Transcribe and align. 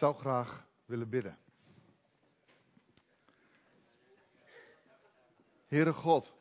zou 0.00 0.14
graag 0.14 0.66
willen 0.84 1.08
bidden. 1.08 1.38
Heere 5.66 5.92
God, 5.92 6.34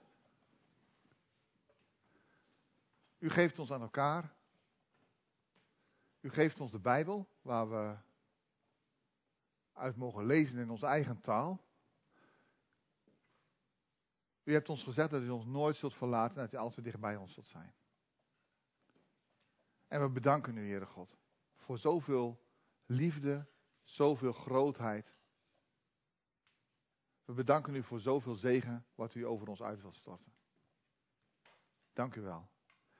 u 3.17 3.29
geeft 3.29 3.59
ons 3.59 3.71
aan 3.71 3.81
elkaar. 3.81 4.33
U 6.21 6.29
geeft 6.29 6.59
ons 6.59 6.71
de 6.71 6.79
Bijbel, 6.79 7.27
waar 7.41 7.69
we 7.69 7.97
uit 9.73 9.95
mogen 9.95 10.25
lezen 10.25 10.57
in 10.57 10.69
onze 10.69 10.85
eigen 10.85 11.19
taal. 11.19 11.61
U 14.43 14.53
hebt 14.53 14.69
ons 14.69 14.83
gezegd 14.83 15.09
dat 15.09 15.21
u 15.21 15.29
ons 15.29 15.45
nooit 15.45 15.75
zult 15.75 15.93
verlaten 15.93 16.35
en 16.35 16.43
dat 16.43 16.53
u 16.53 16.57
altijd 16.57 16.85
dicht 16.85 16.99
bij 16.99 17.15
ons 17.15 17.33
zult 17.33 17.47
zijn. 17.47 17.73
En 19.87 20.01
we 20.01 20.09
bedanken 20.09 20.57
u, 20.57 20.67
Heere 20.67 20.85
God, 20.85 21.17
voor 21.55 21.77
zoveel 21.77 22.47
liefde, 22.89 23.47
zoveel 23.83 24.33
grootheid. 24.33 25.17
We 27.25 27.33
bedanken 27.33 27.75
u 27.75 27.83
voor 27.83 27.99
zoveel 27.99 28.35
zegen 28.35 28.85
wat 28.95 29.15
u 29.15 29.25
over 29.25 29.47
ons 29.47 29.61
uit 29.61 29.81
wilt 29.81 29.95
storten. 29.95 30.33
Dank 31.93 32.15
u 32.15 32.21
wel. 32.21 32.49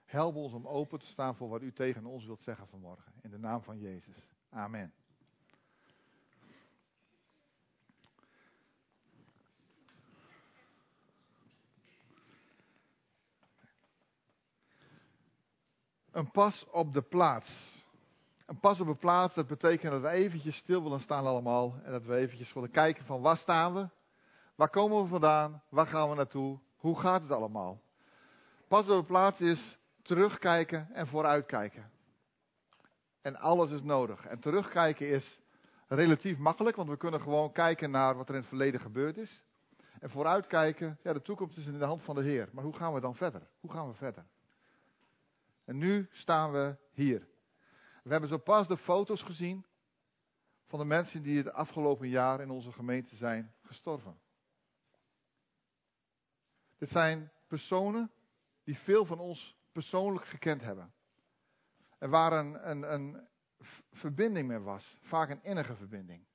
Help 0.06 0.36
ons 0.36 0.54
om 0.54 0.68
open 0.68 1.00
te 1.00 1.06
staan 1.06 1.36
voor 1.36 1.50
wat 1.50 1.62
u 1.62 1.74
tegen 1.74 2.06
ons 2.06 2.26
wilt 2.26 2.42
zeggen 2.42 2.68
vanmorgen. 2.68 3.14
In 3.22 3.30
de 3.30 3.38
naam 3.38 3.62
van 3.62 3.80
Jezus. 3.80 4.36
Amen. 4.50 4.94
Een 16.12 16.32
pas 16.32 16.66
op 16.72 16.94
de 16.94 17.02
plaats. 17.02 17.79
Een 18.50 18.60
pas 18.60 18.80
op 18.80 18.88
de 18.88 18.96
plaats, 18.96 19.34
dat 19.34 19.48
betekent 19.48 19.92
dat 19.92 20.02
we 20.02 20.10
eventjes 20.10 20.56
stil 20.56 20.84
willen 20.84 21.00
staan 21.00 21.26
allemaal. 21.26 21.80
En 21.84 21.92
dat 21.92 22.06
we 22.06 22.16
eventjes 22.16 22.54
willen 22.54 22.72
kijken 22.72 23.06
van 23.06 23.22
waar 23.22 23.38
staan 23.38 23.74
we? 23.74 23.88
Waar 24.56 24.70
komen 24.70 25.02
we 25.02 25.08
vandaan? 25.08 25.64
Waar 25.70 25.88
gaan 25.88 26.10
we 26.10 26.16
naartoe? 26.16 26.60
Hoe 26.78 27.00
gaat 27.00 27.22
het 27.22 27.32
allemaal? 27.32 27.82
Pas 28.68 28.88
op 28.88 29.00
de 29.00 29.04
plaats 29.04 29.40
is 29.40 29.78
terugkijken 30.02 30.90
en 30.94 31.08
vooruitkijken. 31.08 31.92
En 33.22 33.36
alles 33.36 33.72
is 33.72 33.84
nodig. 33.84 34.26
En 34.26 34.40
terugkijken 34.40 35.10
is 35.10 35.40
relatief 35.88 36.38
makkelijk, 36.38 36.76
want 36.76 36.90
we 36.90 36.98
kunnen 36.98 37.22
gewoon 37.22 37.52
kijken 37.52 37.92
naar 37.92 38.16
wat 38.16 38.28
er 38.28 38.34
in 38.34 38.40
het 38.40 38.50
verleden 38.50 38.80
gebeurd 38.80 39.18
is. 39.18 39.44
En 40.00 40.10
vooruitkijken, 40.10 40.98
ja, 41.04 41.14
de 41.14 41.22
toekomst 41.22 41.58
is 41.58 41.66
in 41.66 41.80
de 41.80 41.86
hand 41.86 42.02
van 42.02 42.16
de 42.16 42.24
Heer. 42.24 42.50
Maar 42.52 42.64
hoe 42.64 42.76
gaan 42.76 42.94
we 42.94 43.00
dan 43.00 43.16
verder? 43.16 43.42
Hoe 43.60 43.72
gaan 43.72 43.88
we 43.88 43.94
verder? 43.94 44.26
En 45.66 45.78
nu 45.78 46.08
staan 46.12 46.52
we 46.52 46.76
hier. 46.92 47.28
We 48.10 48.16
hebben 48.16 48.38
zo 48.38 48.44
pas 48.44 48.68
de 48.68 48.78
foto's 48.78 49.22
gezien 49.22 49.66
van 50.66 50.80
de 50.80 50.86
mensen 50.86 51.24
die 51.24 51.38
het 51.38 51.52
afgelopen 51.52 52.08
jaar 52.08 52.42
in 52.42 52.50
onze 52.50 52.72
gemeente 52.72 53.16
zijn 53.16 53.54
gestorven. 53.62 54.20
Dit 56.78 56.90
zijn 56.90 57.32
personen 57.48 58.12
die 58.64 58.78
veel 58.78 59.06
van 59.06 59.20
ons 59.20 59.58
persoonlijk 59.72 60.26
gekend 60.26 60.62
hebben. 60.62 60.94
Er 61.98 62.10
waar 62.10 62.32
een, 62.32 62.70
een, 62.70 62.94
een 62.94 63.28
verbinding 63.92 64.48
mee 64.48 64.60
was, 64.60 64.98
vaak 65.02 65.30
een 65.30 65.44
innige 65.44 65.76
verbinding. 65.76 66.26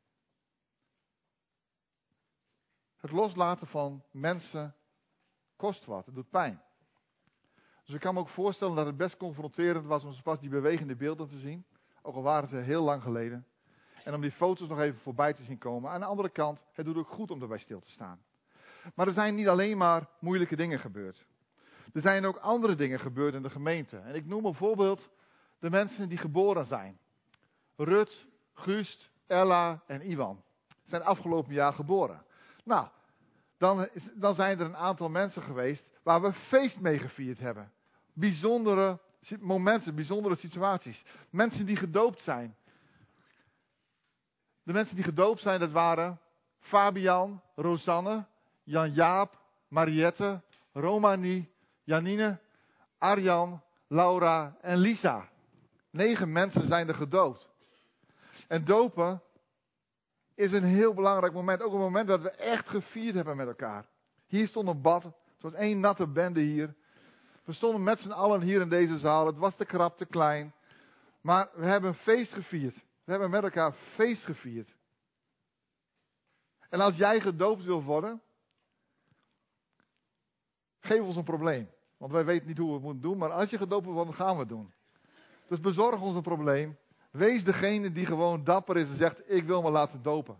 Het 2.97 3.11
loslaten 3.11 3.67
van 3.67 4.05
mensen 4.11 4.77
kost 5.57 5.85
wat, 5.85 6.07
het 6.07 6.15
doet 6.15 6.31
pijn. 6.31 6.63
Dus 7.85 7.95
ik 7.95 8.01
kan 8.01 8.15
me 8.15 8.21
ook 8.21 8.29
voorstellen 8.29 8.77
dat 8.77 8.87
het 8.87 8.97
best 8.97 9.17
confronterend 9.17 9.87
was 9.87 10.05
om 10.05 10.13
zo 10.13 10.21
pas 10.23 10.41
die 10.41 10.51
bewegende 10.51 10.97
beelden 10.97 11.29
te 11.29 11.39
zien. 11.39 11.65
Ook 12.03 12.15
al 12.15 12.23
waren 12.23 12.49
ze 12.49 12.57
heel 12.57 12.83
lang 12.83 13.03
geleden. 13.03 13.47
En 14.05 14.15
om 14.15 14.21
die 14.21 14.33
foto's 14.33 14.69
nog 14.69 14.81
even 14.81 15.01
voorbij 15.01 15.33
te 15.33 15.43
zien 15.43 15.59
komen. 15.59 15.91
Aan 15.91 16.01
de 16.01 16.07
andere 16.07 16.29
kant, 16.29 16.65
het 16.73 16.85
doet 16.85 16.97
ook 16.97 17.09
goed 17.09 17.31
om 17.31 17.43
erbij 17.43 17.59
stil 17.59 17.81
te 17.81 17.91
staan. 17.91 18.23
Maar 18.95 19.07
er 19.07 19.13
zijn 19.13 19.35
niet 19.35 19.49
alleen 19.49 19.77
maar 19.77 20.09
moeilijke 20.19 20.57
dingen 20.57 20.79
gebeurd. 20.79 21.27
Er 21.93 22.01
zijn 22.01 22.25
ook 22.25 22.37
andere 22.37 22.75
dingen 22.75 23.01
gebeurd 23.01 23.35
in 23.35 23.43
de 23.43 23.51
gemeente. 23.51 23.97
En 23.97 24.15
ik 24.15 24.27
noem 24.27 24.43
bijvoorbeeld 24.43 25.11
de 25.59 25.71
mensen 25.71 26.09
die 26.09 26.19
geboren 26.19 26.67
zijn. 26.67 26.99
Rut, 27.77 28.27
Guust, 28.53 29.11
Ella 29.27 29.83
en 29.87 30.11
Iwan 30.11 30.43
zijn 30.85 31.03
afgelopen 31.03 31.55
jaar 31.55 31.73
geboren. 31.73 32.25
Nou, 32.65 32.89
dan, 33.59 33.89
dan 34.15 34.35
zijn 34.35 34.59
er 34.59 34.67
een 34.67 34.77
aantal 34.77 35.09
mensen 35.09 35.43
geweest 35.43 35.85
waar 36.05 36.23
we 36.23 36.33
feest 36.33 36.81
mee 36.81 36.99
gevierd 36.99 37.39
hebben. 37.39 37.73
Bijzondere 38.13 38.99
momenten, 39.41 39.95
bijzondere 39.95 40.37
situaties. 40.37 41.03
Mensen 41.31 41.67
die 41.67 41.77
gedoopt 41.77 42.21
zijn. 42.21 42.57
De 44.63 44.73
mensen 44.73 44.95
die 44.95 45.05
gedoopt 45.05 45.41
zijn, 45.41 45.61
dat 45.61 45.71
waren 45.71 46.21
Fabian, 46.59 47.43
Rosanne, 47.55 48.27
Jan-Jaap, 48.63 49.39
Mariette, 49.69 50.43
Romani, 50.73 51.51
Janine, 51.83 52.39
Arjan, 52.99 53.63
Laura 53.89 54.57
en 54.61 54.77
Lisa. 54.79 55.29
Negen 55.91 56.33
mensen 56.33 56.67
zijn 56.67 56.89
er 56.89 56.95
gedoopt. 56.95 57.49
En 58.49 58.65
dopen 58.65 59.23
is 60.35 60.53
een 60.53 60.65
heel 60.65 60.95
belangrijk 60.95 61.33
moment. 61.33 61.63
Ook 61.63 61.73
een 61.73 61.79
moment 61.79 62.09
dat 62.09 62.23
we 62.23 62.31
echt 62.31 62.69
gevierd 62.69 63.15
hebben 63.15 63.37
met 63.37 63.47
elkaar. 63.47 63.87
Hier 64.27 64.49
stond 64.49 64.69
een 64.69 64.81
bad. 64.81 65.13
Het 65.45 65.53
was 65.53 65.63
één 65.63 65.81
natte 65.81 66.07
bende 66.07 66.41
hier. 66.41 66.75
We 67.45 67.53
stonden 67.53 67.83
met 67.83 68.01
z'n 68.01 68.11
allen 68.11 68.41
hier 68.41 68.61
in 68.61 68.69
deze 68.69 68.99
zaal. 68.99 69.27
Het 69.27 69.37
was 69.37 69.57
te 69.57 69.65
krap, 69.65 69.97
te 69.97 70.07
klein. 70.07 70.55
Maar 71.21 71.49
we 71.55 71.65
hebben 71.65 71.91
een 71.91 71.97
feest 71.97 72.33
gevierd. 72.33 72.75
We 72.75 73.11
hebben 73.11 73.31
met 73.31 73.43
elkaar 73.43 73.73
feest 73.73 74.25
gevierd. 74.25 74.75
En 76.69 76.81
als 76.81 76.97
jij 76.97 77.21
gedoopt 77.21 77.65
wil 77.65 77.83
worden, 77.83 78.23
geef 80.81 81.01
ons 81.01 81.17
een 81.17 81.25
probleem. 81.25 81.71
Want 81.97 82.13
wij 82.13 82.25
weten 82.25 82.47
niet 82.47 82.59
hoe 82.59 82.69
we 82.69 82.75
het 82.75 82.83
moeten 82.83 83.03
doen, 83.03 83.19
maar 83.19 83.31
als 83.31 83.51
je 83.51 83.59
gedoopt 83.59 83.85
wil 83.85 83.95
worden, 83.95 84.15
gaan 84.15 84.35
we 84.35 84.41
het 84.41 84.49
doen. 84.49 84.73
Dus 85.49 85.61
bezorg 85.61 86.01
ons 86.01 86.15
een 86.15 86.23
probleem. 86.23 86.79
Wees 87.11 87.45
degene 87.45 87.93
die 87.93 88.07
gewoon 88.07 88.45
dapper 88.45 88.77
is 88.77 88.89
en 88.89 88.97
zegt, 88.97 89.31
ik 89.31 89.45
wil 89.45 89.63
me 89.63 89.71
laten 89.71 90.03
dopen. 90.03 90.39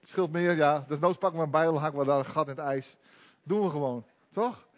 Het 0.00 0.08
scheelt 0.08 0.32
meer, 0.32 0.56
ja. 0.56 0.84
Dus 0.88 0.98
noods 0.98 1.18
pakken 1.18 1.38
we 1.38 1.44
een 1.44 1.50
bijl, 1.50 1.80
hakken 1.80 2.00
we 2.00 2.06
daar 2.06 2.18
een 2.18 2.24
gat 2.24 2.48
in 2.48 2.56
het 2.56 2.64
ijs. 2.64 2.96
Doen 3.44 3.62
we 3.62 3.70
gewoon, 3.70 4.06
toch? 4.32 4.68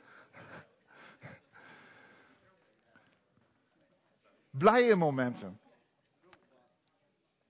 Blije 4.51 4.95
momenten. 4.95 5.61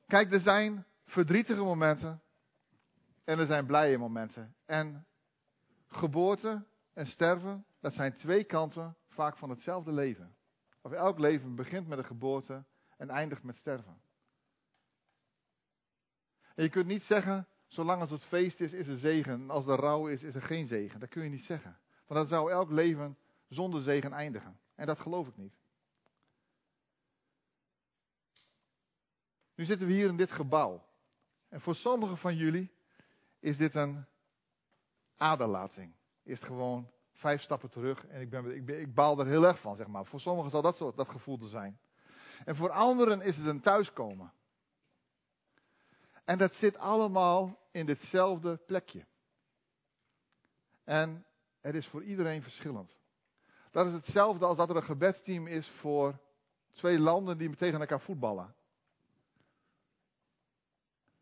Kijk, 0.07 0.33
er 0.33 0.41
zijn 0.41 0.87
verdrietige 1.05 1.63
momenten 1.63 2.23
en 3.25 3.39
er 3.39 3.47
zijn 3.47 3.67
blije 3.67 3.99
momenten. 3.99 4.55
En 4.65 5.07
geboorte 5.89 6.65
en 6.93 7.07
sterven, 7.07 7.67
dat 7.81 7.95
zijn 7.95 8.17
twee 8.17 8.45
kanten 8.45 8.97
vaak 9.09 9.37
van 9.37 9.51
hetzelfde 9.51 9.93
leven. 9.93 10.37
Of 10.81 10.93
elk 10.93 11.19
leven 11.19 11.55
begint 11.55 11.89
met 11.89 11.99
een 11.99 12.05
geboorte 12.05 12.65
en 12.97 13.11
eindigt 13.11 13.43
met 13.43 13.57
sterven. 13.57 14.01
En 16.55 16.65
je 16.65 16.71
kunt 16.71 16.87
niet 16.87 17.03
zeggen, 17.03 17.49
zolang 17.67 18.01
als 18.01 18.11
het 18.11 18.25
feest 18.25 18.61
is, 18.61 18.73
is 18.73 18.87
er 18.87 18.99
zegen. 18.99 19.51
Als 19.51 19.67
er 19.67 19.79
rouw 19.79 20.07
is, 20.07 20.23
is 20.23 20.35
er 20.35 20.43
geen 20.43 20.67
zegen. 20.67 21.01
Dat 21.01 21.09
kun 21.09 21.23
je 21.23 21.31
niet 21.31 21.45
zeggen. 21.45 21.79
Want 22.07 22.21
dan 22.21 22.27
zou 22.27 22.51
elk 22.51 22.71
leven 22.71 23.19
zonder 23.49 23.83
zegen 23.83 24.13
eindigen. 24.13 24.59
En 24.75 24.87
dat 24.87 24.99
geloof 24.99 25.29
ik 25.29 25.37
niet. 25.37 25.55
Nu 29.55 29.65
zitten 29.65 29.87
we 29.87 29.93
hier 29.93 30.09
in 30.09 30.17
dit 30.17 30.33
gebouw. 30.33 30.85
En 31.49 31.61
voor 31.61 31.75
sommigen 31.75 32.17
van 32.17 32.37
jullie 32.37 32.73
is 33.41 33.57
dit 33.57 33.75
een 33.75 34.05
aderlating. 35.17 35.95
Is 36.23 36.39
het 36.39 36.49
gewoon 36.49 36.91
vijf 37.13 37.41
stappen 37.41 37.71
terug 37.71 38.07
en 38.07 38.21
ik, 38.21 38.31
ben, 38.31 38.81
ik, 38.81 38.95
baal 38.95 39.19
er 39.19 39.27
heel 39.27 39.47
erg 39.47 39.61
van, 39.61 39.77
zeg 39.77 39.87
maar. 39.87 40.07
Voor 40.07 40.21
sommigen 40.21 40.51
zal 40.51 40.63
dat, 40.63 40.79
dat 40.79 41.09
gevoel 41.09 41.41
er 41.41 41.49
zijn. 41.49 41.79
En 42.45 42.57
voor 42.57 42.71
anderen 42.71 43.21
is 43.21 43.37
het 43.37 43.47
een 43.47 43.61
thuiskomen. 43.61 44.33
En 46.27 46.39
dat 46.39 46.55
zit 46.55 46.77
allemaal 46.77 47.59
in 47.71 47.87
ditzelfde 47.87 48.57
plekje. 48.57 49.07
En 50.85 51.25
het 51.61 51.75
is 51.75 51.87
voor 51.87 52.03
iedereen 52.03 52.43
verschillend. 52.43 52.97
Dat 53.71 53.87
is 53.87 53.93
hetzelfde 53.93 54.45
als 54.45 54.57
dat 54.57 54.71
er 54.71 54.77
een 54.77 54.83
gebedsteam 54.83 55.47
is 55.47 55.69
voor 55.69 56.19
twee 56.73 56.99
landen 56.99 57.39
die 57.39 57.57
tegen 57.57 57.81
elkaar 57.81 58.01
voetballen. 58.01 58.55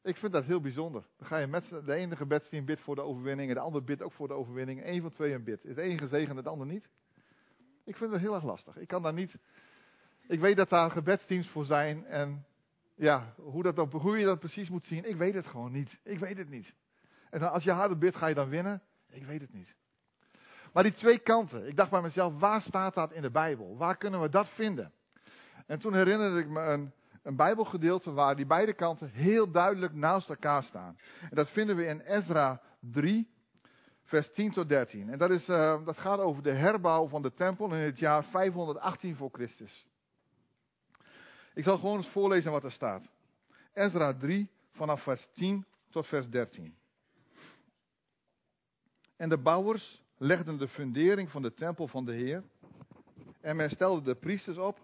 Ik 0.02 0.16
vind 0.16 0.32
dat 0.32 0.44
heel 0.44 0.60
bijzonder. 0.60 1.06
Dan 1.16 1.26
ga 1.26 1.38
je 1.38 1.46
met 1.46 1.68
de 1.68 1.94
ene 1.94 2.16
gebedsteam 2.16 2.64
bid 2.64 2.80
voor 2.80 2.94
de 2.94 3.02
overwinning 3.02 3.48
en 3.48 3.54
de 3.54 3.60
andere 3.60 3.84
bid 3.84 4.02
ook 4.02 4.12
voor 4.12 4.28
de 4.28 4.34
overwinning. 4.34 4.86
Eén 4.86 5.00
van 5.00 5.10
twee 5.10 5.32
een 5.32 5.44
bid. 5.44 5.64
Is 5.64 5.74
de 5.74 5.82
een 5.82 5.98
gezegend, 5.98 6.36
het 6.36 6.46
ander 6.46 6.66
niet? 6.66 6.88
Ik 7.84 7.96
vind 7.96 8.10
dat 8.10 8.20
heel 8.20 8.34
erg 8.34 8.44
lastig. 8.44 8.76
Ik 8.76 8.88
kan 8.88 9.02
daar 9.02 9.12
niet. 9.12 9.36
Ik 10.26 10.40
weet 10.40 10.56
dat 10.56 10.68
daar 10.68 10.90
gebedsteams 10.90 11.48
voor 11.48 11.64
zijn 11.64 12.06
en 12.06 12.46
ja, 12.94 13.35
hoe, 13.37 13.62
dat 13.62 13.93
hoe 13.93 14.19
je 14.19 14.25
dat 14.25 14.38
precies 14.38 14.70
moet 14.70 14.85
zien, 14.85 15.08
ik 15.08 15.17
weet 15.17 15.35
het 15.35 15.46
gewoon 15.46 15.73
niet. 15.73 16.00
Ik 16.02 16.19
weet 16.19 16.37
het 16.37 16.49
niet. 16.49 16.75
En 17.31 17.52
als 17.52 17.64
je 17.64 17.70
harder 17.70 17.99
bidt, 17.99 18.17
ga 18.17 18.26
je 18.26 18.35
dan 18.35 18.49
winnen? 18.49 18.82
Ik 19.08 19.25
weet 19.25 19.41
het 19.41 19.52
niet. 19.52 19.75
Maar 20.73 20.82
die 20.82 20.93
twee 20.93 21.19
kanten, 21.19 21.67
ik 21.67 21.76
dacht 21.76 21.91
bij 21.91 22.00
mezelf, 22.00 22.38
waar 22.38 22.61
staat 22.61 22.94
dat 22.94 23.12
in 23.12 23.23
de 23.23 23.31
Bijbel? 23.31 23.76
Waar 23.76 23.96
kunnen 23.96 24.20
we 24.20 24.29
dat 24.29 24.49
vinden? 24.49 24.93
En 25.67 25.79
toen 25.79 25.94
herinnerde 25.94 26.38
ik 26.38 26.49
me 26.49 26.61
een, 26.61 26.93
een 27.23 27.37
Bijbelgedeelte 27.37 28.12
waar 28.12 28.37
die 28.37 28.46
beide 28.46 28.73
kanten 28.73 29.08
heel 29.08 29.50
duidelijk 29.50 29.94
naast 29.94 30.29
elkaar 30.29 30.62
staan. 30.62 30.97
En 31.20 31.37
dat 31.37 31.49
vinden 31.49 31.76
we 31.76 31.87
in 31.87 32.00
Ezra 32.00 32.61
3, 32.81 33.31
vers 34.02 34.32
10 34.32 34.52
tot 34.52 34.69
13. 34.69 35.11
En 35.11 35.19
dat, 35.19 35.31
is, 35.31 35.49
uh, 35.49 35.85
dat 35.85 35.99
gaat 35.99 36.19
over 36.19 36.43
de 36.43 36.52
herbouw 36.52 37.08
van 37.08 37.23
de 37.23 37.32
tempel 37.32 37.73
in 37.73 37.81
het 37.81 37.99
jaar 37.99 38.25
518 38.25 39.17
voor 39.17 39.31
Christus. 39.32 39.87
Ik 41.54 41.64
zal 41.64 41.78
gewoon 41.78 41.96
eens 41.96 42.08
voorlezen 42.08 42.50
wat 42.50 42.64
er 42.64 42.72
staat. 42.72 43.10
Ezra 43.72 44.14
3, 44.14 44.50
vanaf 44.72 45.02
vers 45.02 45.28
10 45.32 45.66
tot 45.90 46.06
vers 46.06 46.28
13. 46.28 46.74
En 49.16 49.28
de 49.28 49.38
bouwers 49.38 50.02
legden 50.16 50.58
de 50.58 50.68
fundering 50.68 51.30
van 51.30 51.42
de 51.42 51.54
tempel 51.54 51.88
van 51.88 52.04
de 52.04 52.12
Heer. 52.12 52.42
En 53.40 53.56
men 53.56 53.70
stelde 53.70 54.02
de 54.02 54.14
priesters 54.14 54.56
op, 54.56 54.78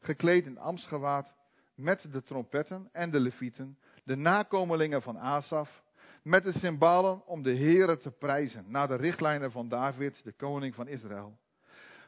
gekleed 0.00 0.46
in 0.46 0.58
ambtsgewaad, 0.58 1.34
met 1.74 2.12
de 2.12 2.22
trompetten 2.22 2.88
en 2.92 3.10
de 3.10 3.20
levieten, 3.20 3.78
de 4.04 4.16
nakomelingen 4.16 5.02
van 5.02 5.18
Asaf, 5.18 5.82
met 6.22 6.44
de 6.44 6.52
cymbalen 6.52 7.26
om 7.26 7.42
de 7.42 7.56
Heere 7.56 7.96
te 7.96 8.10
prijzen, 8.10 8.64
naar 8.68 8.88
de 8.88 8.96
richtlijnen 8.96 9.52
van 9.52 9.68
David, 9.68 10.20
de 10.24 10.32
koning 10.32 10.74
van 10.74 10.88
Israël. 10.88 11.38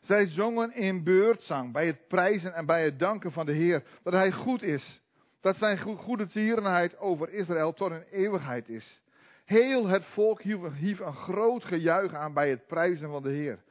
Zij 0.02 0.26
zongen 0.26 0.75
in 0.75 1.04
beurtzang 1.04 1.72
bij 1.72 1.87
het 1.87 2.08
prijzen 2.08 2.54
en 2.54 2.66
bij 2.66 2.84
het 2.84 2.99
danken 2.99 3.32
van 3.32 3.46
de 3.46 3.52
Heer, 3.52 3.84
dat 4.02 4.12
Hij 4.12 4.32
goed 4.32 4.62
is, 4.62 5.00
dat 5.40 5.56
zijn 5.56 5.78
goede 5.78 6.26
tierenheid 6.26 6.99
over 6.99 7.32
Israël 7.32 7.72
tot 7.72 7.90
een 7.90 8.04
eeuwigheid 8.10 8.69
is. 8.69 9.02
Heel 9.44 9.87
het 9.87 10.04
volk 10.04 10.43
hief 10.43 10.99
een 10.99 11.14
groot 11.14 11.64
gejuich 11.64 12.14
aan 12.14 12.32
bij 12.32 12.50
het 12.50 12.66
prijzen 12.66 13.08
van 13.08 13.22
de 13.22 13.31
Heer, 13.31 13.62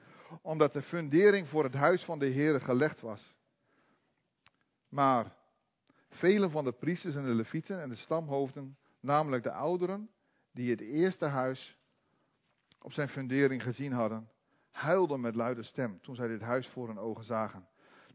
omdat 0.41 0.73
de 0.73 0.81
fundering 0.81 1.47
voor 1.47 1.63
het 1.63 1.73
huis 1.73 2.03
van 2.03 2.19
de 2.19 2.25
Heer 2.25 2.61
gelegd 2.61 3.01
was. 3.01 3.35
Maar 4.89 5.35
vele 6.09 6.49
van 6.49 6.63
de 6.63 6.71
priesters 6.71 7.15
en 7.15 7.23
de 7.23 7.33
levieten 7.33 7.81
en 7.81 7.89
de 7.89 7.95
stamhoofden, 7.95 8.77
namelijk 8.99 9.43
de 9.43 9.51
ouderen, 9.51 10.09
die 10.51 10.71
het 10.71 10.81
eerste 10.81 11.25
huis 11.25 11.77
op 12.81 12.93
zijn 12.93 13.09
fundering 13.09 13.63
gezien 13.63 13.91
hadden, 13.91 14.29
huilden 14.71 15.21
met 15.21 15.35
luide 15.35 15.63
stem 15.63 16.01
toen 16.01 16.15
zij 16.15 16.27
dit 16.27 16.41
huis 16.41 16.67
voor 16.67 16.87
hun 16.87 16.99
ogen 16.99 17.23
zagen. 17.23 17.67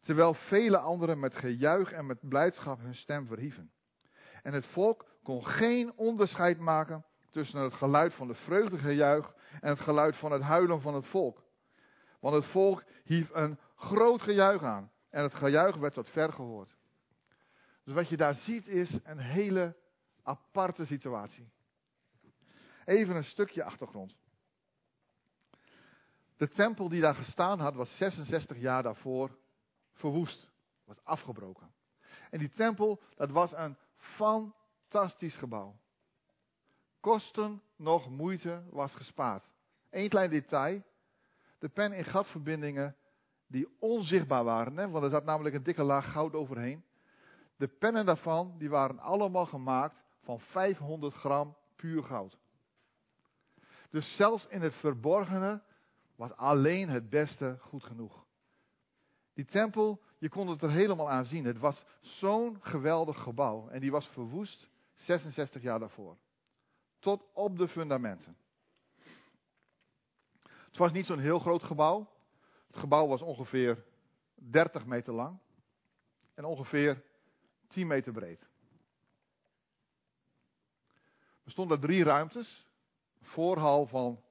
Terwijl 0.03 0.35
vele 0.35 0.79
anderen 0.79 1.19
met 1.19 1.35
gejuich 1.35 1.93
en 1.93 2.07
met 2.07 2.29
blijdschap 2.29 2.81
hun 2.81 2.95
stem 2.95 3.27
verhieven. 3.27 3.71
En 4.43 4.53
het 4.53 4.67
volk 4.67 5.05
kon 5.23 5.47
geen 5.47 5.93
onderscheid 5.97 6.59
maken 6.59 7.05
tussen 7.31 7.61
het 7.61 7.75
geluid 7.75 8.15
van 8.15 8.27
de 8.27 8.35
vreugdegejuich 8.35 9.35
en 9.61 9.69
het 9.69 9.81
geluid 9.81 10.17
van 10.17 10.33
het 10.33 10.43
huilen 10.43 10.81
van 10.81 10.95
het 10.95 11.07
volk. 11.07 11.45
Want 12.21 12.35
het 12.35 12.47
volk 12.47 12.85
hief 13.05 13.31
een 13.33 13.59
groot 13.77 14.23
gejuich 14.23 14.63
aan 14.63 14.91
en 15.11 15.23
het 15.23 15.35
gejuich 15.35 15.77
werd 15.77 15.95
tot 15.95 16.11
ver 16.11 16.33
gehoord. 16.33 16.77
Dus 17.85 17.95
wat 17.95 18.09
je 18.09 18.17
daar 18.17 18.35
ziet 18.35 18.67
is 18.67 18.99
een 19.05 19.19
hele 19.19 19.77
aparte 20.23 20.87
situatie. 20.87 21.51
Even 22.85 23.17
een 23.17 23.25
stukje 23.25 23.65
achtergrond. 23.65 24.17
De 26.37 26.49
tempel 26.49 26.89
die 26.89 27.01
daar 27.01 27.15
gestaan 27.15 27.61
had, 27.61 27.75
was 27.75 27.97
66 27.97 28.59
jaar 28.59 28.83
daarvoor 28.83 29.39
verwoest. 29.93 30.51
Was 30.85 31.05
afgebroken. 31.05 31.75
En 32.31 32.39
die 32.39 32.51
tempel, 32.51 33.03
dat 33.15 33.31
was 33.31 33.53
een 33.53 33.77
fantastisch 33.97 35.37
gebouw. 35.37 35.77
Kosten 37.01 37.63
nog 37.77 38.11
moeite 38.11 38.63
was 38.71 38.95
gespaard. 38.95 39.45
Eén 39.91 40.09
klein 40.09 40.31
detail. 40.31 40.83
De 41.59 41.69
pen- 41.69 41.93
en 41.93 42.05
gatverbindingen 42.05 42.97
die 43.47 43.69
onzichtbaar 43.79 44.45
waren. 44.45 44.77
Hè, 44.77 44.89
want 44.89 45.05
er 45.05 45.11
zat 45.11 45.25
namelijk 45.25 45.55
een 45.55 45.63
dikke 45.63 45.83
laag 45.83 46.13
goud 46.13 46.35
overheen. 46.35 46.85
De 47.57 47.69
pennen 47.69 48.07
daarvan 48.07 48.55
die 48.59 48.69
waren 48.69 48.99
allemaal 48.99 49.47
gemaakt 49.47 50.03
van 50.23 50.41
500 50.41 51.15
gram 51.15 51.57
puur 51.77 52.03
goud. 52.03 52.39
Dus 53.91 54.17
zelfs 54.17 54.47
in 54.47 54.63
het 54.63 54.75
verborgene 54.75 55.63
was 56.17 56.33
alleen 56.33 56.89
het 56.89 57.09
beste 57.09 57.57
goed 57.61 57.85
genoeg. 57.85 58.25
Die 59.33 59.45
tempel, 59.45 60.03
je 60.19 60.29
kon 60.29 60.49
het 60.49 60.63
er 60.63 60.71
helemaal 60.71 61.11
aan 61.11 61.25
zien. 61.25 61.45
Het 61.45 61.59
was 61.59 61.85
zo'n 62.01 62.59
geweldig 62.61 63.23
gebouw. 63.23 63.69
En 63.69 63.81
die 63.81 63.91
was 63.91 64.09
verwoest 64.09 64.69
66 64.95 65.63
jaar 65.63 65.79
daarvoor. 65.79 66.17
Tot 66.99 67.25
op 67.33 67.57
de 67.59 67.69
fundamenten. 67.69 68.37
Het 70.43 70.77
was 70.77 70.93
niet 70.93 71.07
zo'n 71.07 71.19
heel 71.19 71.39
groot 71.39 71.63
gebouw. 71.63 72.13
Het 72.67 72.77
gebouw 72.77 73.07
was 73.07 73.23
ongeveer 73.23 73.85
30 74.35 74.87
meter 74.87 75.13
lang. 75.13 75.39
En 76.35 76.45
ongeveer 76.45 77.03
10 77.69 77.87
meter 77.87 78.13
breed. 78.13 78.49
Er 81.45 81.51
stonden 81.51 81.81
drie 81.81 82.05
ruimtes. 82.05 82.67
Voorhal 83.21 83.87
van 83.87 84.23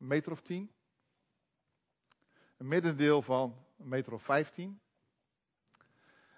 een 0.00 0.06
meter 0.06 0.32
of 0.32 0.40
10. 0.40 0.72
Een 2.56 2.68
middendeel 2.68 3.22
van 3.22 3.64
een 3.78 3.88
meter 3.88 4.12
of 4.12 4.22
15. 4.22 4.80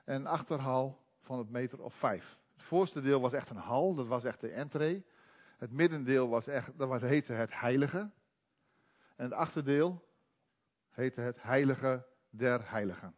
En 0.05 0.15
een 0.15 0.27
achterhal 0.27 1.01
van 1.21 1.39
het 1.39 1.51
meter 1.51 1.83
of 1.83 1.95
5. 1.95 2.39
Het 2.55 2.63
voorste 2.63 3.01
deel 3.01 3.21
was 3.21 3.33
echt 3.33 3.51
een 3.51 3.57
hal, 3.57 3.95
dat 3.95 4.07
was 4.07 4.25
echt 4.25 4.41
de 4.41 4.51
entree. 4.51 5.05
Het 5.57 5.73
middendeel 5.73 6.29
was 6.29 6.47
echt, 6.47 6.79
dat 6.79 7.01
heette 7.01 7.33
het 7.33 7.61
heilige. 7.61 8.11
En 9.17 9.25
het 9.25 9.33
achterdeel 9.33 10.09
heette 10.91 11.21
het 11.21 11.43
heilige 11.43 12.07
der 12.31 12.71
heiligen. 12.71 13.15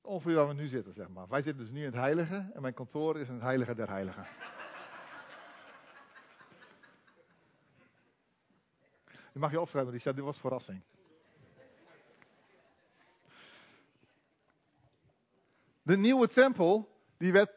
Ongeveer 0.00 0.34
waar 0.34 0.48
we 0.48 0.54
nu 0.54 0.66
zitten, 0.66 0.94
zeg 0.94 1.08
maar. 1.08 1.28
Wij 1.28 1.42
zitten 1.42 1.62
dus 1.62 1.72
nu 1.72 1.78
in 1.78 1.86
het 1.86 1.94
heilige 1.94 2.50
en 2.54 2.62
mijn 2.62 2.74
kantoor 2.74 3.18
is 3.18 3.28
in 3.28 3.34
het 3.34 3.42
heilige 3.42 3.74
der 3.74 3.88
heiligen. 3.88 4.26
Je 9.32 9.38
mag 9.38 9.50
je 9.50 9.60
opschrijven, 9.60 9.92
die 9.92 10.12
dit 10.12 10.24
was 10.24 10.38
verrassing. 10.38 10.82
De 15.82 15.96
nieuwe 15.96 16.28
tempel, 16.28 16.88
die 17.18 17.32
werd 17.32 17.50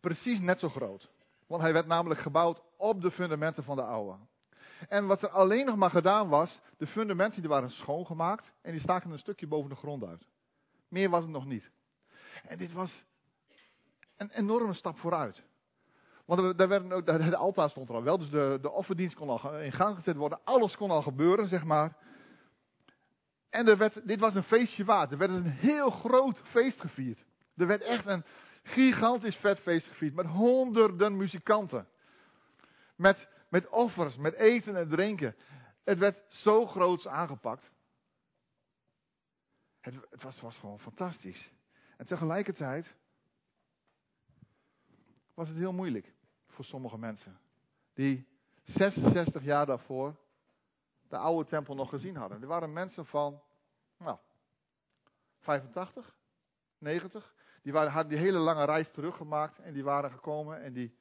precies 0.00 0.40
net 0.40 0.58
zo 0.58 0.68
groot. 0.68 1.10
Want 1.46 1.62
hij 1.62 1.72
werd 1.72 1.86
namelijk 1.86 2.20
gebouwd 2.20 2.62
op 2.76 3.00
de 3.00 3.10
fundamenten 3.10 3.64
van 3.64 3.76
de 3.76 3.82
oude. 3.82 4.18
En 4.88 5.06
wat 5.06 5.22
er 5.22 5.28
alleen 5.28 5.66
nog 5.66 5.76
maar 5.76 5.90
gedaan 5.90 6.28
was, 6.28 6.60
de 6.76 6.86
fundamenten 6.86 7.40
die 7.40 7.50
waren 7.50 7.70
schoongemaakt 7.70 8.52
en 8.62 8.72
die 8.72 8.80
staken 8.80 9.10
een 9.10 9.18
stukje 9.18 9.46
boven 9.46 9.70
de 9.70 9.76
grond 9.76 10.04
uit. 10.04 10.26
Meer 10.88 11.10
was 11.10 11.22
het 11.22 11.32
nog 11.32 11.46
niet. 11.46 11.70
En 12.42 12.58
dit 12.58 12.72
was 12.72 13.04
een 14.16 14.30
enorme 14.30 14.72
stap 14.72 14.98
vooruit. 14.98 15.42
Want 16.28 16.60
er 16.60 16.68
werden 16.68 16.92
ook, 16.92 17.06
de 17.06 17.36
altaar 17.36 17.70
stond 17.70 17.88
er 17.88 17.94
al 17.94 18.02
wel, 18.02 18.18
dus 18.18 18.30
de, 18.30 18.58
de 18.62 18.70
offerdienst 18.70 19.14
kon 19.16 19.28
al 19.28 19.58
in 19.58 19.72
gang 19.72 19.96
gezet 19.96 20.16
worden. 20.16 20.40
Alles 20.44 20.76
kon 20.76 20.90
al 20.90 21.02
gebeuren, 21.02 21.46
zeg 21.46 21.64
maar. 21.64 21.96
En 23.50 23.68
er 23.68 23.76
werd, 23.76 24.06
dit 24.06 24.20
was 24.20 24.34
een 24.34 24.42
feestje 24.42 24.84
waard. 24.84 25.10
Er 25.12 25.18
werd 25.18 25.30
een 25.30 25.50
heel 25.50 25.90
groot 25.90 26.40
feest 26.44 26.80
gevierd. 26.80 27.24
Er 27.56 27.66
werd 27.66 27.82
echt 27.82 28.06
een 28.06 28.24
gigantisch 28.62 29.36
vet 29.36 29.58
feest 29.58 29.86
gevierd 29.86 30.14
met 30.14 30.26
honderden 30.26 31.16
muzikanten. 31.16 31.88
Met, 32.96 33.28
met 33.48 33.68
offers, 33.68 34.16
met 34.16 34.34
eten 34.34 34.76
en 34.76 34.88
drinken. 34.88 35.36
Het 35.84 35.98
werd 35.98 36.18
zo 36.28 36.66
groots 36.66 37.06
aangepakt. 37.06 37.70
Het, 39.80 39.94
het 40.10 40.40
was 40.40 40.58
gewoon 40.58 40.80
fantastisch. 40.80 41.50
En 41.96 42.06
tegelijkertijd 42.06 42.94
was 45.34 45.48
het 45.48 45.56
heel 45.56 45.72
moeilijk 45.72 46.16
voor 46.58 46.66
sommige 46.66 46.98
mensen. 46.98 47.38
Die 47.94 48.26
66 48.64 49.42
jaar 49.42 49.66
daarvoor 49.66 50.16
de 51.08 51.16
oude 51.16 51.48
tempel 51.48 51.74
nog 51.74 51.88
gezien 51.88 52.16
hadden. 52.16 52.42
Er 52.42 52.48
waren 52.48 52.72
mensen 52.72 53.06
van, 53.06 53.42
nou, 53.96 54.18
85, 55.38 56.16
90. 56.78 57.34
Die 57.62 57.72
waren, 57.72 57.92
hadden 57.92 58.12
die 58.12 58.24
hele 58.24 58.38
lange 58.38 58.64
reis 58.64 58.90
teruggemaakt 58.90 59.58
en 59.58 59.72
die 59.72 59.84
waren 59.84 60.10
gekomen 60.10 60.62
en 60.62 60.72
die 60.72 60.96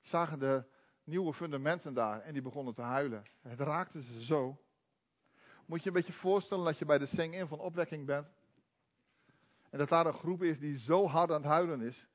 zagen 0.00 0.38
de 0.38 0.64
nieuwe 1.04 1.32
fundamenten 1.32 1.94
daar 1.94 2.20
en 2.20 2.32
die 2.32 2.42
begonnen 2.42 2.74
te 2.74 2.82
huilen. 2.82 3.22
Het 3.40 3.60
raakte 3.60 4.02
ze 4.02 4.24
zo. 4.24 4.58
Moet 5.66 5.82
je 5.82 5.88
een 5.88 5.94
beetje 5.94 6.12
voorstellen 6.12 6.64
dat 6.64 6.78
je 6.78 6.84
bij 6.84 6.98
de 6.98 7.06
sing-in 7.06 7.48
van 7.48 7.58
opwekking 7.58 8.06
bent. 8.06 8.28
En 9.70 9.78
dat 9.78 9.88
daar 9.88 10.06
een 10.06 10.12
groep 10.12 10.42
is 10.42 10.58
die 10.58 10.78
zo 10.78 11.06
hard 11.06 11.30
aan 11.30 11.42
het 11.42 11.50
huilen 11.50 11.80
is, 11.80 12.06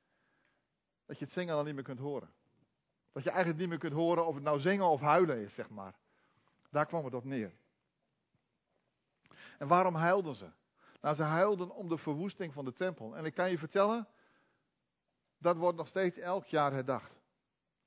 dat 1.05 1.19
je 1.19 1.25
het 1.25 1.33
zingen 1.33 1.55
dan 1.55 1.65
niet 1.65 1.75
meer 1.75 1.83
kunt 1.83 1.99
horen. 1.99 2.29
Dat 3.17 3.25
je 3.25 3.31
eigenlijk 3.31 3.61
niet 3.61 3.69
meer 3.69 3.89
kunt 3.89 4.01
horen 4.01 4.27
of 4.27 4.33
het 4.35 4.43
nou 4.43 4.59
zingen 4.59 4.85
of 4.85 5.01
huilen 5.01 5.37
is, 5.37 5.53
zeg 5.53 5.69
maar. 5.69 5.95
Daar 6.71 6.85
kwam 6.85 7.05
het 7.05 7.13
op 7.13 7.23
neer. 7.23 7.51
En 9.57 9.67
waarom 9.67 9.95
huilden 9.95 10.35
ze? 10.35 10.49
Nou, 11.01 11.15
ze 11.15 11.23
huilden 11.23 11.75
om 11.75 11.87
de 11.87 11.97
verwoesting 11.97 12.53
van 12.53 12.65
de 12.65 12.73
tempel. 12.73 13.15
En 13.15 13.25
ik 13.25 13.33
kan 13.33 13.49
je 13.49 13.57
vertellen, 13.57 14.07
dat 15.37 15.57
wordt 15.57 15.77
nog 15.77 15.87
steeds 15.87 16.17
elk 16.17 16.45
jaar 16.45 16.71
herdacht. 16.71 17.11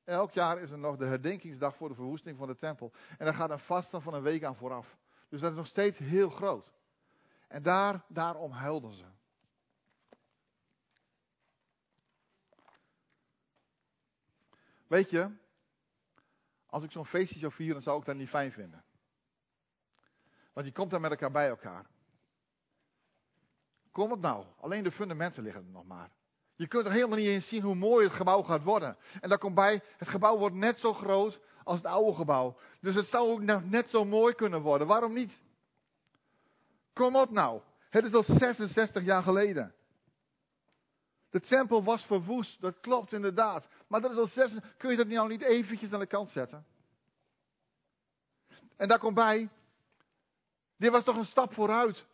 Elk 0.04 0.30
jaar 0.30 0.58
is 0.58 0.70
er 0.70 0.78
nog 0.78 0.96
de 0.96 1.06
herdenkingsdag 1.06 1.76
voor 1.76 1.88
de 1.88 1.94
verwoesting 1.94 2.37
van 2.37 2.46
de 2.46 2.56
tempel. 2.56 2.92
En 3.18 3.25
daar 3.25 3.34
gaat 3.34 3.50
een 3.50 3.58
vasten 3.58 4.02
van 4.02 4.14
een 4.14 4.22
week 4.22 4.44
aan 4.44 4.56
vooraf. 4.56 4.96
Dus 5.28 5.40
dat 5.40 5.50
is 5.50 5.56
nog 5.56 5.66
steeds 5.66 5.99
heel 5.99 6.30
groot. 6.30 6.72
En 7.49 7.62
daar, 7.62 8.04
daarom 8.08 8.50
huilden 8.50 8.92
ze. 8.92 9.04
Weet 14.90 15.11
je, 15.11 15.30
als 16.66 16.82
ik 16.82 16.90
zo'n 16.90 17.06
feestje 17.06 17.38
zou 17.38 17.52
vieren, 17.52 17.82
zou 17.82 17.99
ik 17.99 18.04
dat 18.04 18.16
niet 18.16 18.28
fijn 18.28 18.52
vinden. 18.52 18.85
Want 20.52 20.66
je 20.66 20.73
komt 20.73 20.90
dan 20.90 21.00
met 21.00 21.11
elkaar 21.11 21.30
bij 21.30 21.49
elkaar. 21.49 21.87
Kom 23.92 24.11
het 24.11 24.20
nou, 24.20 24.47
alleen 24.61 24.82
de 24.82 24.92
fundamenten 24.92 25.42
liggen 25.42 25.64
er 25.64 25.70
nog 25.70 25.87
maar. 25.87 26.11
Je 26.54 26.66
kunt 26.66 26.87
er 26.87 26.92
helemaal 26.92 27.18
niet 27.18 27.26
eens 27.26 27.49
zien 27.49 27.62
hoe 27.62 27.75
mooi 27.75 28.06
het 28.06 28.16
gebouw 28.16 28.42
gaat 28.42 28.62
worden. 28.62 28.97
En 29.20 29.28
daar 29.28 29.38
komt 29.38 29.54
bij, 29.54 29.82
het 29.97 30.09
gebouw 30.09 30.38
wordt 30.38 30.54
net 30.54 30.78
zo 30.78 30.92
groot 30.92 31.40
als 31.64 31.76
het 31.76 31.87
oude 31.87 32.16
gebouw. 32.16 32.59
Dus 32.80 32.94
het 32.94 33.06
zou 33.06 33.30
ook 33.30 33.64
net 33.64 33.88
zo 33.88 34.04
mooi 34.04 34.35
kunnen 34.35 34.61
worden. 34.61 34.87
Waarom 34.87 35.12
niet? 35.12 35.40
Kom 36.92 37.16
op 37.16 37.30
nou. 37.30 37.61
Het 37.90 38.04
is 38.04 38.12
al 38.12 38.23
66 38.23 39.04
jaar 39.04 39.23
geleden. 39.23 39.75
De 41.30 41.40
tempel 41.40 41.85
was 41.85 42.04
verwoest, 42.04 42.61
dat 42.61 42.80
klopt 42.80 43.12
inderdaad. 43.12 43.66
Maar 43.90 44.00
dat 44.00 44.11
is 44.11 44.16
al 44.16 44.26
66. 44.26 44.76
Kun 44.76 44.90
je 44.90 44.97
dat 44.97 45.06
nou 45.06 45.28
niet 45.28 45.42
eventjes 45.42 45.92
aan 45.92 46.00
de 46.00 46.06
kant 46.06 46.30
zetten? 46.30 46.66
En 48.76 48.88
daar 48.88 48.99
komt 48.99 49.14
bij, 49.14 49.49
dit 50.76 50.90
was 50.90 51.04
toch 51.04 51.16
een 51.16 51.25
stap 51.25 51.54
vooruit. 51.54 52.06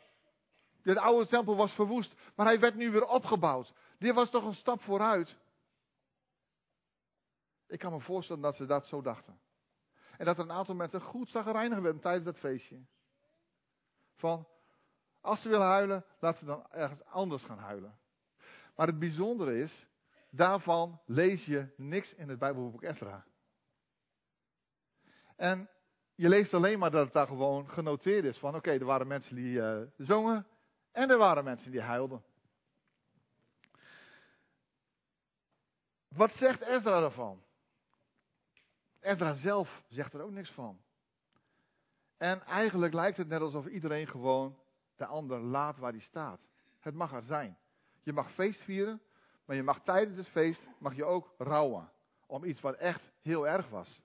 De 0.83 1.01
oude 1.01 1.27
tempel 1.27 1.57
was 1.57 1.73
verwoest, 1.73 2.15
maar 2.35 2.47
hij 2.47 2.61
werd 2.61 2.75
nu 2.75 2.91
weer 2.91 3.07
opgebouwd. 3.07 3.73
Dit 3.99 4.15
was 4.15 4.31
toch 4.31 4.45
een 4.45 4.55
stap 4.55 4.83
vooruit. 4.83 5.37
Ik 7.67 7.79
kan 7.79 7.93
me 7.93 8.01
voorstellen 8.01 8.43
dat 8.43 8.57
ze 8.57 8.67
dat 8.67 8.87
zo 8.87 9.03
dachten. 9.03 9.41
En 10.19 10.25
dat 10.25 10.39
er 10.39 10.45
een 10.45 10.53
aantal 10.53 10.75
mensen 10.75 11.01
goed 11.01 11.31
zagrijnig 11.31 11.79
werden 11.79 12.01
tijdens 12.01 12.25
dat 12.25 12.39
feestje. 12.39 12.85
Van, 14.15 14.49
als 15.21 15.43
ze 15.43 15.49
willen 15.49 15.67
huilen, 15.67 16.05
laten 16.19 16.39
ze 16.39 16.45
dan 16.45 16.67
ergens 16.71 17.05
anders 17.05 17.43
gaan 17.43 17.59
huilen. 17.59 17.99
Maar 18.77 18.87
het 18.87 18.99
bijzondere 18.99 19.59
is, 19.59 19.87
daarvan 20.37 21.01
lees 21.07 21.45
je 21.45 21.73
niks 21.77 22.15
in 22.15 22.29
het 22.29 22.39
Bijbelboek 22.39 22.83
Ezra. 22.83 23.25
En 25.37 25.69
je 26.15 26.29
leest 26.29 26.55
alleen 26.55 26.79
maar 26.79 26.91
dat 26.91 27.05
het 27.05 27.13
daar 27.13 27.27
gewoon 27.27 27.69
genoteerd 27.69 28.25
is 28.25 28.39
van, 28.39 28.55
oké, 28.55 28.71
er 28.71 28.85
waren 28.85 29.07
mensen 29.07 29.37
die 29.37 29.59
uh, 29.59 29.83
zongen 29.97 30.47
en 30.93 31.11
er 31.11 31.19
waren 31.19 31.45
mensen 31.45 31.71
die 31.71 31.81
huilden. 31.81 32.25
Wat 36.09 36.35
zegt 36.35 36.61
Ezra 36.61 37.01
daarvan? 37.01 37.43
Ezra 39.01 39.35
zelf 39.35 39.83
zegt 39.89 40.13
er 40.13 40.23
ook 40.23 40.31
niks 40.31 40.51
van. 40.51 40.81
En 42.17 42.43
eigenlijk 42.43 42.95
lijkt 42.95 43.17
het 43.17 43.29
net 43.29 43.41
alsof 43.41 43.67
iedereen 43.67 44.07
gewoon 44.07 44.59
de 44.97 45.07
ander 45.07 45.41
laat 45.41 45.79
waar 45.79 45.93
hij 45.93 46.01
staat. 46.01 46.41
Het 46.81 46.95
mag 46.95 47.13
er 47.13 47.23
zijn. 47.23 47.59
Je 48.03 48.13
mag 48.13 48.33
feest 48.33 48.63
vieren, 48.63 49.03
maar 49.47 49.57
je 49.57 49.63
mag 49.63 49.83
tijdens 49.83 50.17
het 50.17 50.29
feest 50.29 50.63
mag 50.79 50.95
je 50.95 51.05
ook 51.05 51.35
rouwen. 51.39 51.91
Om 52.27 52.45
iets 52.45 52.61
wat 52.61 52.75
echt 52.75 53.13
heel 53.21 53.49
erg 53.49 53.69
was. 53.69 54.03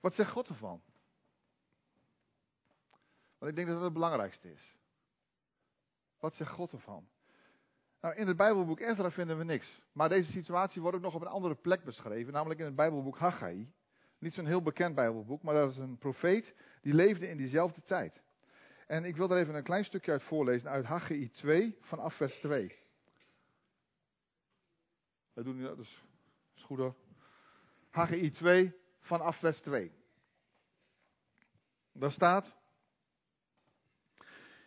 Wat 0.00 0.14
zegt 0.14 0.30
God 0.30 0.48
ervan? 0.48 0.82
Want 3.38 3.50
ik 3.50 3.56
denk 3.56 3.66
dat 3.66 3.76
dat 3.76 3.84
het 3.84 3.92
belangrijkste 3.92 4.52
is. 4.52 4.76
Wat 6.18 6.34
zegt 6.34 6.50
God 6.50 6.72
ervan? 6.72 7.08
Nou, 8.00 8.14
in 8.14 8.26
het 8.26 8.36
Bijbelboek 8.36 8.80
Ezra 8.80 9.10
vinden 9.10 9.38
we 9.38 9.44
niks. 9.44 9.80
Maar 9.92 10.08
deze 10.08 10.30
situatie 10.30 10.82
wordt 10.82 10.96
ook 10.96 11.02
nog 11.02 11.14
op 11.14 11.20
een 11.20 11.26
andere 11.26 11.54
plek 11.54 11.84
beschreven, 11.84 12.32
namelijk 12.32 12.60
in 12.60 12.66
het 12.66 12.74
Bijbelboek 12.74 13.18
Haggai. 13.18 13.72
Niet 14.18 14.34
zo'n 14.34 14.46
heel 14.46 14.62
bekend 14.62 14.94
Bijbelboek, 14.94 15.42
maar 15.42 15.54
dat 15.54 15.70
is 15.70 15.76
een 15.76 15.98
profeet 15.98 16.54
die 16.82 16.94
leefde 16.94 17.28
in 17.28 17.36
diezelfde 17.36 17.82
tijd. 17.82 18.22
En 18.86 19.04
ik 19.04 19.16
wil 19.16 19.28
daar 19.28 19.38
even 19.38 19.54
een 19.54 19.62
klein 19.62 19.84
stukje 19.84 20.12
uit 20.12 20.22
voorlezen 20.22 20.70
uit 20.70 20.84
Haggai 20.84 21.30
2 21.30 21.76
vanaf 21.80 22.16
vers 22.16 22.38
2. 22.38 22.78
Dat 25.34 25.44
doen 25.44 25.56
we 25.56 25.62
dat, 25.62 25.76
dus 25.76 26.02
is 26.56 26.62
goed 26.62 26.78
hoor. 26.78 26.94
Haggai 27.90 28.30
2 28.30 28.74
vanaf 29.00 29.38
vers 29.38 29.60
2. 29.60 29.92
Daar 31.92 32.12
staat, 32.12 32.56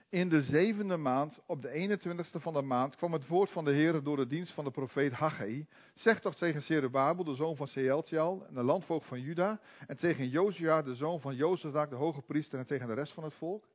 in 0.10 0.30
de 0.30 0.42
zevende 0.42 0.98
maand, 0.98 1.42
op 1.46 1.62
de 1.62 2.00
21ste 2.00 2.42
van 2.42 2.54
de 2.54 2.62
maand, 2.62 2.96
kwam 2.96 3.14
het 3.14 3.28
woord 3.28 3.52
van 3.52 3.66
de 3.66 3.72
Heer 3.72 4.04
door 4.04 4.18
de 4.18 4.28
dienst 4.28 4.54
van 4.54 4.64
de 4.64 4.72
profeet 4.72 5.12
Haggai. 5.12 5.68
Zeg 5.94 6.22
toch 6.22 6.36
tegen 6.36 6.62
Zerubabel, 6.62 7.24
de 7.24 7.36
zoon 7.36 7.56
van 7.56 7.68
Seeltial, 7.68 8.48
de 8.50 8.64
landvoogd 8.64 9.08
van 9.08 9.22
Juda, 9.22 9.60
en 9.88 9.98
tegen 9.98 10.30
Josia, 10.30 10.82
de 10.82 10.96
zoon 10.96 11.22
van 11.22 11.36
Jozadak, 11.36 11.90
de 11.90 11.96
hoge 11.96 12.22
priester, 12.22 12.60
en 12.60 12.66
tegen 12.66 12.88
de 12.88 12.94
rest 12.94 13.14
van 13.14 13.24
het 13.24 13.34
volk. 13.34 13.68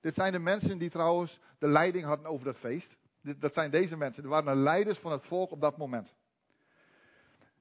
Dit 0.00 0.14
zijn 0.14 0.32
de 0.32 0.38
mensen 0.38 0.78
die 0.78 0.90
trouwens 0.90 1.40
de 1.58 1.68
leiding 1.68 2.04
hadden 2.04 2.26
over 2.26 2.44
dat 2.44 2.56
feest. 2.56 2.96
Dat 3.20 3.54
zijn 3.54 3.70
deze 3.70 3.96
mensen, 3.96 4.22
die 4.22 4.30
waren 4.30 4.54
de 4.56 4.60
leiders 4.60 4.98
van 4.98 5.12
het 5.12 5.26
volk 5.26 5.50
op 5.50 5.60
dat 5.60 5.76
moment. 5.76 6.14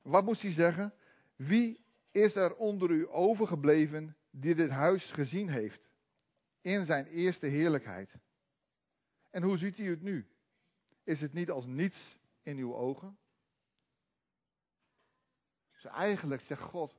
Wat 0.02 0.24
moest 0.24 0.42
hij 0.42 0.52
zeggen? 0.52 0.94
Wie 1.36 1.86
is 2.12 2.36
er 2.36 2.56
onder 2.56 2.90
u 2.90 3.08
overgebleven 3.10 4.16
die 4.32 4.56
dit 4.56 4.70
huis 4.70 5.12
gezien 5.12 5.50
heeft? 5.50 5.88
in 6.68 6.86
zijn 6.86 7.06
eerste 7.08 7.46
heerlijkheid. 7.46 8.16
En 9.30 9.44
hoe 9.44 9.58
ziet 9.58 9.78
u 9.78 9.90
het 9.90 10.02
nu? 10.02 10.28
Is 11.04 11.22
het 11.22 11.34
niet 11.34 11.50
als 11.50 11.66
niets 11.66 12.20
in 12.42 12.58
uw 12.58 12.76
ogen? 12.76 13.18
Dus 15.72 15.86
eigenlijk 15.86 16.42
zegt 16.42 16.62
God, 16.62 16.96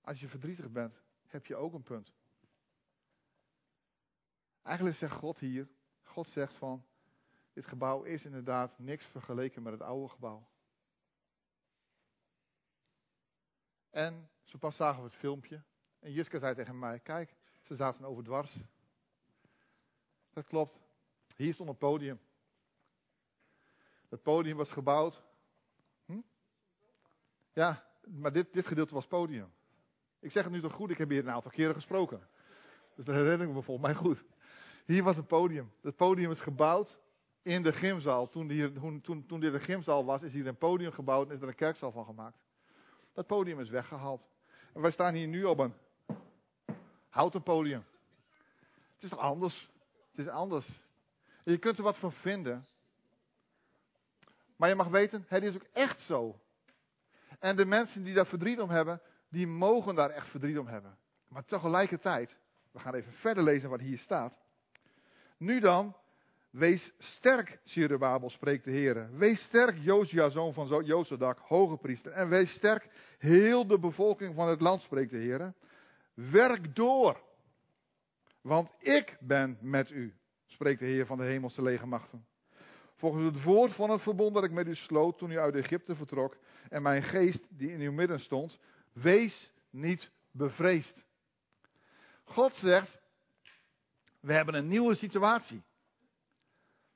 als 0.00 0.20
je 0.20 0.28
verdrietig 0.28 0.70
bent, 0.70 1.00
heb 1.26 1.46
je 1.46 1.56
ook 1.56 1.72
een 1.72 1.82
punt. 1.82 2.12
Eigenlijk 4.66 4.96
zegt 4.96 5.12
God 5.12 5.38
hier, 5.38 5.68
God 6.02 6.28
zegt 6.28 6.54
van, 6.54 6.84
dit 7.52 7.66
gebouw 7.66 8.02
is 8.02 8.24
inderdaad 8.24 8.78
niks 8.78 9.04
vergeleken 9.04 9.62
met 9.62 9.72
het 9.72 9.82
oude 9.82 10.08
gebouw. 10.08 10.48
En 13.90 14.30
zo 14.44 14.58
pas 14.58 14.76
zagen 14.76 15.02
we 15.02 15.08
het 15.08 15.18
filmpje. 15.18 15.62
En 15.98 16.12
Jiska 16.12 16.38
zei 16.38 16.54
tegen 16.54 16.78
mij, 16.78 16.98
kijk, 16.98 17.34
ze 17.62 17.76
zaten 17.76 18.04
overdwars. 18.04 18.56
Dat 20.32 20.44
klopt. 20.46 20.78
Hier 21.36 21.54
stond 21.54 21.68
een 21.68 21.76
podium. 21.76 22.20
Het 24.08 24.22
podium 24.22 24.56
was 24.56 24.70
gebouwd. 24.70 25.22
Hm? 26.04 26.20
Ja, 27.52 27.90
maar 28.06 28.32
dit, 28.32 28.52
dit 28.52 28.66
gedeelte 28.66 28.94
was 28.94 29.06
podium. 29.06 29.52
Ik 30.18 30.30
zeg 30.30 30.44
het 30.44 30.52
nu 30.52 30.60
toch 30.60 30.72
goed, 30.72 30.90
ik 30.90 30.98
heb 30.98 31.08
hier 31.08 31.26
een 31.26 31.30
aantal 31.30 31.50
keren 31.50 31.74
gesproken. 31.74 32.28
Dus 32.94 33.04
dat 33.04 33.14
herinner 33.14 33.48
ik 33.48 33.54
me 33.54 33.62
volgens 33.62 33.86
mij 33.86 33.94
goed. 33.94 34.24
Hier 34.86 35.02
was 35.02 35.16
een 35.16 35.26
podium. 35.26 35.72
Het 35.82 35.96
podium 35.96 36.30
is 36.30 36.40
gebouwd 36.40 36.98
in 37.42 37.62
de 37.62 37.72
gymzaal. 37.72 38.28
Toen, 38.28 38.50
hier, 38.50 38.72
toen, 39.02 39.26
toen 39.26 39.40
dit 39.40 39.54
een 39.54 39.60
gymzaal 39.60 40.04
was, 40.04 40.22
is 40.22 40.32
hier 40.32 40.46
een 40.46 40.56
podium 40.56 40.92
gebouwd 40.92 41.28
en 41.28 41.34
is 41.34 41.42
er 41.42 41.48
een 41.48 41.54
kerkzaal 41.54 41.92
van 41.92 42.04
gemaakt. 42.04 42.44
Dat 43.12 43.26
podium 43.26 43.60
is 43.60 43.68
weggehaald. 43.68 44.28
En 44.74 44.80
wij 44.80 44.90
staan 44.90 45.14
hier 45.14 45.26
nu 45.26 45.44
op 45.44 45.58
een 45.58 45.74
houten 47.08 47.42
podium. 47.42 47.84
Het 48.94 49.04
is 49.04 49.10
toch 49.10 49.18
anders? 49.18 49.70
Het 50.10 50.26
is 50.26 50.28
anders. 50.28 50.80
je 51.44 51.58
kunt 51.58 51.78
er 51.78 51.84
wat 51.84 51.98
van 51.98 52.12
vinden. 52.12 52.66
Maar 54.56 54.68
je 54.68 54.74
mag 54.74 54.88
weten, 54.88 55.24
het 55.28 55.42
is 55.42 55.54
ook 55.54 55.66
echt 55.72 56.00
zo. 56.00 56.40
En 57.38 57.56
de 57.56 57.64
mensen 57.64 58.02
die 58.02 58.14
daar 58.14 58.26
verdriet 58.26 58.60
om 58.60 58.70
hebben, 58.70 59.00
die 59.28 59.46
mogen 59.46 59.94
daar 59.94 60.10
echt 60.10 60.28
verdriet 60.28 60.58
om 60.58 60.66
hebben. 60.66 60.98
Maar 61.28 61.44
tegelijkertijd, 61.44 62.36
we 62.70 62.78
gaan 62.78 62.94
even 62.94 63.12
verder 63.12 63.44
lezen 63.44 63.70
wat 63.70 63.80
hier 63.80 63.98
staat. 63.98 64.38
Nu 65.38 65.60
dan, 65.60 65.96
wees 66.50 66.92
sterk, 66.98 67.60
Babel, 67.98 68.30
spreekt 68.30 68.64
de 68.64 68.70
Heer. 68.70 69.08
Wees 69.16 69.42
sterk, 69.42 69.76
Josia, 69.78 70.28
zoon 70.28 70.54
van 70.54 70.84
Jozadak, 70.84 71.38
hoge 71.38 71.76
priester. 71.76 72.12
En 72.12 72.28
wees 72.28 72.50
sterk, 72.50 72.88
heel 73.18 73.66
de 73.66 73.78
bevolking 73.78 74.34
van 74.34 74.48
het 74.48 74.60
land, 74.60 74.82
spreekt 74.82 75.10
de 75.10 75.16
Heer. 75.16 75.54
Werk 76.14 76.74
door. 76.74 77.20
Want 78.40 78.70
ik 78.78 79.16
ben 79.20 79.58
met 79.60 79.90
u, 79.90 80.14
spreekt 80.46 80.80
de 80.80 80.86
Heer 80.86 81.06
van 81.06 81.18
de 81.18 81.24
hemelse 81.24 81.62
legermachten. 81.62 82.26
Volgens 82.96 83.24
het 83.24 83.42
woord 83.42 83.72
van 83.72 83.90
het 83.90 84.02
verbond 84.02 84.34
dat 84.34 84.44
ik 84.44 84.50
met 84.50 84.66
u 84.66 84.74
sloot 84.74 85.18
toen 85.18 85.30
u 85.30 85.38
uit 85.38 85.54
Egypte 85.54 85.96
vertrok 85.96 86.36
en 86.68 86.82
mijn 86.82 87.02
geest 87.02 87.46
die 87.48 87.72
in 87.72 87.80
uw 87.80 87.92
midden 87.92 88.20
stond, 88.20 88.58
wees 88.92 89.52
niet 89.70 90.10
bevreesd. 90.30 91.04
God 92.24 92.54
zegt, 92.54 93.00
we 94.26 94.32
hebben 94.32 94.54
een 94.54 94.68
nieuwe 94.68 94.94
situatie. 94.94 95.64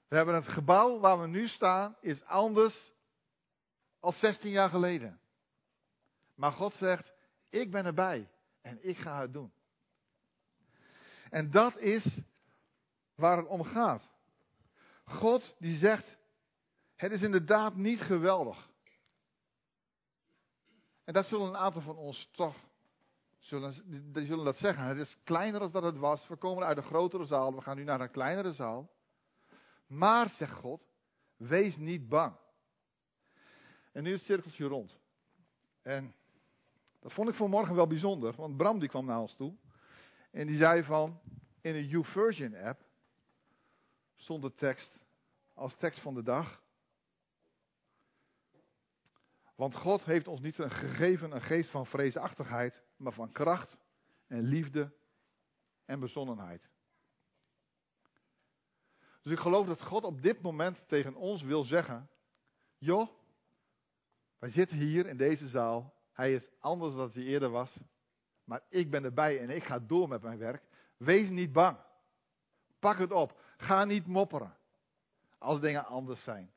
We 0.08 0.16
hebben 0.16 0.34
het 0.34 0.48
gebouw 0.48 0.98
waar 0.98 1.20
we 1.20 1.26
nu 1.26 1.48
staan, 1.48 1.96
is 2.00 2.24
anders 2.24 2.92
als 4.00 4.18
16 4.18 4.50
jaar 4.50 4.70
geleden. 4.70 5.20
Maar 6.34 6.52
God 6.52 6.74
zegt, 6.74 7.12
ik 7.48 7.70
ben 7.70 7.84
erbij. 7.84 8.30
En 8.62 8.88
ik 8.88 8.96
ga 8.96 9.20
het 9.20 9.32
doen. 9.32 9.52
En 11.30 11.50
dat 11.50 11.76
is 11.78 12.18
waar 13.14 13.36
het 13.36 13.46
om 13.46 13.64
gaat. 13.64 14.10
God 15.04 15.54
die 15.58 15.78
zegt, 15.78 16.16
het 16.94 17.12
is 17.12 17.22
inderdaad 17.22 17.74
niet 17.74 18.00
geweldig. 18.00 18.68
En 21.04 21.12
dat 21.12 21.26
zullen 21.26 21.48
een 21.48 21.56
aantal 21.56 21.82
van 21.82 21.96
ons 21.96 22.28
toch, 22.32 22.56
zullen, 23.40 24.12
die 24.12 24.26
zullen 24.26 24.44
dat 24.44 24.56
zeggen. 24.56 24.84
Het 24.84 24.98
is 24.98 25.18
kleiner 25.24 25.60
dan 25.60 25.70
dat 25.70 25.82
het 25.82 25.96
was. 25.96 26.28
We 26.28 26.36
komen 26.36 26.64
uit 26.64 26.76
een 26.76 26.82
grotere 26.82 27.24
zaal, 27.24 27.54
we 27.54 27.60
gaan 27.60 27.76
nu 27.76 27.84
naar 27.84 28.00
een 28.00 28.10
kleinere 28.10 28.52
zaal. 28.52 28.90
Maar, 29.86 30.28
zegt 30.28 30.52
God, 30.52 30.88
Wees 31.36 31.76
niet 31.76 32.08
bang. 32.08 32.36
En 33.92 34.02
nu 34.02 34.12
het 34.12 34.22
cirkeltje 34.22 34.66
rond. 34.66 34.98
En 35.82 36.14
dat 37.00 37.12
vond 37.12 37.28
ik 37.28 37.34
vanmorgen 37.34 37.74
wel 37.74 37.86
bijzonder, 37.86 38.34
want 38.34 38.56
Bram 38.56 38.78
die 38.78 38.88
kwam 38.88 39.04
naar 39.04 39.20
ons 39.20 39.34
toe. 39.34 39.54
En 40.30 40.46
die 40.46 40.56
zei 40.56 40.82
van, 40.82 41.20
in 41.60 41.72
de 41.72 41.88
YouVersion 41.88 42.54
app 42.56 42.84
stond 44.16 44.42
de 44.42 44.54
tekst 44.54 45.00
als 45.54 45.76
tekst 45.76 46.00
van 46.00 46.14
de 46.14 46.22
dag. 46.22 46.62
Want 49.54 49.74
God 49.74 50.04
heeft 50.04 50.28
ons 50.28 50.40
niet 50.40 50.54
gegeven 50.56 51.32
een 51.32 51.42
geest 51.42 51.70
van 51.70 51.86
vreesachtigheid, 51.86 52.82
maar 53.00 53.12
van 53.12 53.32
kracht 53.32 53.78
en 54.26 54.42
liefde 54.42 54.92
en 55.84 56.00
bezonnenheid. 56.00 56.68
Dus 59.22 59.32
ik 59.32 59.38
geloof 59.38 59.66
dat 59.66 59.82
God 59.82 60.04
op 60.04 60.22
dit 60.22 60.42
moment 60.42 60.88
tegen 60.88 61.14
ons 61.14 61.42
wil 61.42 61.64
zeggen: 61.64 62.10
Joh, 62.78 63.08
wij 64.38 64.50
zitten 64.50 64.76
hier 64.76 65.06
in 65.06 65.16
deze 65.16 65.48
zaal. 65.48 65.94
Hij 66.12 66.34
is 66.34 66.48
anders 66.58 66.94
dan 66.94 67.10
hij 67.12 67.22
eerder 67.22 67.50
was. 67.50 67.78
Maar 68.44 68.62
ik 68.68 68.90
ben 68.90 69.04
erbij 69.04 69.40
en 69.40 69.50
ik 69.50 69.64
ga 69.64 69.78
door 69.78 70.08
met 70.08 70.22
mijn 70.22 70.38
werk. 70.38 70.62
Wees 70.96 71.28
niet 71.28 71.52
bang. 71.52 71.78
Pak 72.78 72.98
het 72.98 73.12
op. 73.12 73.40
Ga 73.56 73.84
niet 73.84 74.06
mopperen. 74.06 74.56
Als 75.38 75.60
dingen 75.60 75.84
anders 75.84 76.22
zijn. 76.22 76.52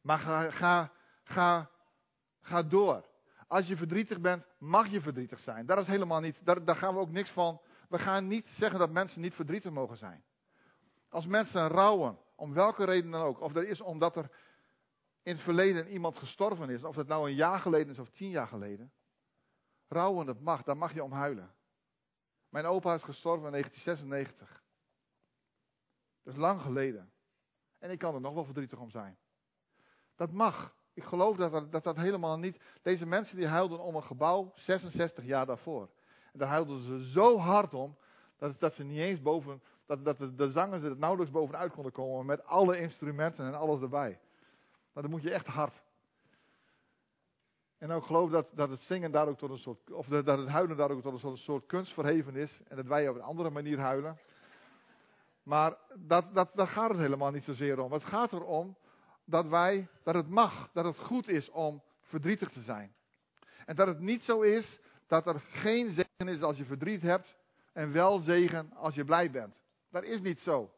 Maar 0.00 0.18
ga, 0.18 0.50
ga, 0.50 0.92
ga, 1.22 1.70
ga 2.40 2.62
door. 2.62 3.04
Als 3.46 3.66
je 3.66 3.76
verdrietig 3.76 4.20
bent, 4.20 4.44
mag 4.58 4.88
je 4.88 5.00
verdrietig 5.00 5.38
zijn. 5.38 5.66
Daar 5.66 5.78
is 5.78 5.86
helemaal 5.86 6.20
niet, 6.20 6.44
daar, 6.44 6.64
daar 6.64 6.76
gaan 6.76 6.94
we 6.94 7.00
ook 7.00 7.10
niks 7.10 7.30
van. 7.30 7.60
We 7.88 7.98
gaan 7.98 8.26
niet 8.26 8.48
zeggen 8.48 8.78
dat 8.78 8.90
mensen 8.90 9.20
niet 9.20 9.34
verdrietig 9.34 9.70
mogen 9.70 9.96
zijn. 9.96 10.24
Als 11.08 11.26
mensen 11.26 11.68
rouwen, 11.68 12.18
om 12.36 12.52
welke 12.52 12.84
reden 12.84 13.10
dan 13.10 13.22
ook. 13.22 13.40
Of 13.40 13.52
dat 13.52 13.64
is 13.64 13.80
omdat 13.80 14.16
er 14.16 14.30
in 15.22 15.32
het 15.32 15.42
verleden 15.42 15.88
iemand 15.88 16.18
gestorven 16.18 16.70
is. 16.70 16.84
Of 16.84 16.94
dat 16.94 17.06
nou 17.06 17.28
een 17.28 17.34
jaar 17.34 17.60
geleden 17.60 17.92
is 17.92 17.98
of 17.98 18.10
tien 18.10 18.30
jaar 18.30 18.48
geleden. 18.48 18.92
Rouwen, 19.88 20.26
dat 20.26 20.40
mag. 20.40 20.62
Daar 20.62 20.76
mag 20.76 20.94
je 20.94 21.04
om 21.04 21.12
huilen. 21.12 21.54
Mijn 22.48 22.64
opa 22.64 22.94
is 22.94 23.02
gestorven 23.02 23.44
in 23.44 23.52
1996. 23.52 24.64
Dat 26.22 26.34
is 26.34 26.40
lang 26.40 26.60
geleden. 26.60 27.12
En 27.78 27.90
ik 27.90 27.98
kan 27.98 28.14
er 28.14 28.20
nog 28.20 28.34
wel 28.34 28.44
verdrietig 28.44 28.78
om 28.78 28.90
zijn. 28.90 29.18
Dat 30.14 30.32
mag. 30.32 30.74
Ik 30.96 31.04
geloof 31.04 31.36
dat 31.36 31.70
dat, 31.70 31.84
dat, 31.84 31.96
helemaal 31.96 32.38
niet. 32.38 32.60
Deze 32.82 33.06
mensen 33.06 33.36
die 33.36 33.46
huilden 33.46 33.78
om 33.78 33.94
een 33.94 34.02
gebouw 34.02 34.52
66 34.54 35.24
jaar 35.24 35.46
daarvoor. 35.46 35.88
En 36.32 36.38
daar 36.38 36.48
huilden 36.48 36.80
ze 36.80 37.10
zo 37.10 37.38
hard 37.38 37.74
om. 37.74 37.96
Dat, 38.38 38.60
dat 38.60 38.74
ze 38.74 38.84
niet 38.84 38.98
eens 38.98 39.22
boven. 39.22 39.62
Dat, 39.86 40.04
dat 40.04 40.18
de, 40.18 40.34
de 40.34 40.50
zangers 40.50 40.82
er 40.82 40.96
nauwelijks 40.96 41.32
bovenuit 41.32 41.72
konden 41.72 41.92
komen. 41.92 42.26
Met 42.26 42.44
alle 42.44 42.78
instrumenten 42.78 43.46
en 43.46 43.54
alles 43.54 43.80
erbij. 43.80 44.18
Maar 44.92 45.02
dan 45.02 45.12
moet 45.12 45.22
je 45.22 45.30
echt 45.30 45.46
hard. 45.46 45.82
En 47.78 47.90
ook 47.90 48.04
geloof 48.04 48.30
dat, 48.30 48.46
dat 48.54 48.70
het 48.70 48.82
zingen 48.82 49.10
daar 49.10 49.28
ook 49.28 49.38
tot 49.38 49.50
een 49.50 49.58
soort. 49.58 49.90
Of 49.90 50.06
dat 50.06 50.38
het 50.38 50.48
huilen 50.48 50.76
daar 50.76 50.90
ook 50.90 51.02
tot 51.02 51.22
een 51.22 51.36
soort 51.36 51.92
verheven 51.92 52.36
is. 52.36 52.60
En 52.68 52.76
dat 52.76 52.86
wij 52.86 53.08
op 53.08 53.14
een 53.14 53.22
andere 53.22 53.50
manier 53.50 53.78
huilen. 53.78 54.18
Maar 55.42 55.76
dat, 55.94 56.34
dat, 56.34 56.50
daar 56.54 56.68
gaat 56.68 56.90
het 56.90 56.98
helemaal 56.98 57.30
niet 57.30 57.44
zozeer 57.44 57.80
om. 57.80 57.92
Het 57.92 58.04
gaat 58.04 58.32
erom 58.32 58.76
dat 59.26 59.46
wij, 59.46 59.88
dat 60.02 60.14
het 60.14 60.28
mag, 60.28 60.70
dat 60.72 60.84
het 60.84 60.98
goed 60.98 61.28
is 61.28 61.50
om 61.50 61.82
verdrietig 62.00 62.50
te 62.50 62.60
zijn. 62.60 62.94
En 63.66 63.76
dat 63.76 63.86
het 63.86 64.00
niet 64.00 64.22
zo 64.22 64.40
is 64.40 64.78
dat 65.06 65.26
er 65.26 65.40
geen 65.40 65.90
zegen 65.90 66.34
is 66.34 66.42
als 66.42 66.56
je 66.56 66.64
verdriet 66.64 67.02
hebt 67.02 67.36
en 67.72 67.92
wel 67.92 68.18
zegen 68.18 68.72
als 68.72 68.94
je 68.94 69.04
blij 69.04 69.30
bent. 69.30 69.62
Dat 69.90 70.02
is 70.02 70.20
niet 70.20 70.40
zo. 70.40 70.70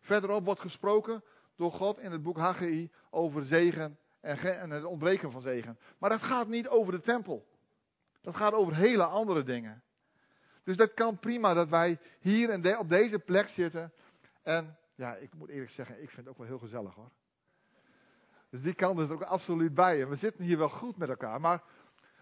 Verderop 0.00 0.44
wordt 0.44 0.60
gesproken 0.60 1.24
door 1.56 1.72
God 1.72 1.98
in 1.98 2.12
het 2.12 2.22
boek 2.22 2.36
Haggai 2.36 2.90
over 3.10 3.44
zegen 3.44 3.98
en 4.20 4.70
het 4.70 4.84
ontbreken 4.84 5.30
van 5.30 5.40
zegen. 5.40 5.78
Maar 5.98 6.10
dat 6.10 6.22
gaat 6.22 6.48
niet 6.48 6.68
over 6.68 6.92
de 6.92 7.00
tempel. 7.00 7.46
Dat 8.20 8.36
gaat 8.36 8.52
over 8.52 8.74
hele 8.74 9.04
andere 9.04 9.42
dingen. 9.42 9.82
Dus 10.64 10.76
dat 10.76 10.94
kan 10.94 11.18
prima 11.18 11.54
dat 11.54 11.68
wij 11.68 11.98
hier 12.20 12.50
en 12.50 12.78
op 12.78 12.88
deze 12.88 13.18
plek 13.18 13.48
zitten. 13.48 13.92
En 14.42 14.76
ja, 15.02 15.14
ik 15.14 15.34
moet 15.34 15.48
eerlijk 15.48 15.70
zeggen, 15.70 16.02
ik 16.02 16.10
vind 16.10 16.16
het 16.16 16.28
ook 16.28 16.38
wel 16.38 16.46
heel 16.46 16.58
gezellig 16.58 16.94
hoor. 16.94 17.10
Dus 18.50 18.62
die 18.62 18.74
kant 18.74 18.98
is 18.98 19.08
ook 19.08 19.22
absoluut 19.22 19.74
bij. 19.74 20.02
En 20.02 20.08
we 20.08 20.16
zitten 20.16 20.44
hier 20.44 20.58
wel 20.58 20.68
goed 20.68 20.96
met 20.96 21.08
elkaar. 21.08 21.40
Maar 21.40 21.62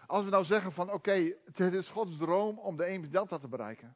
als 0.07 0.23
we 0.23 0.29
nou 0.29 0.45
zeggen 0.45 0.71
van 0.71 0.91
oké, 0.91 1.33
het 1.45 1.73
is 1.73 1.89
Gods 1.89 2.17
droom 2.17 2.59
om 2.59 2.77
de 2.77 2.85
Eems 2.85 3.09
Delta 3.09 3.37
te 3.37 3.47
bereiken. 3.47 3.95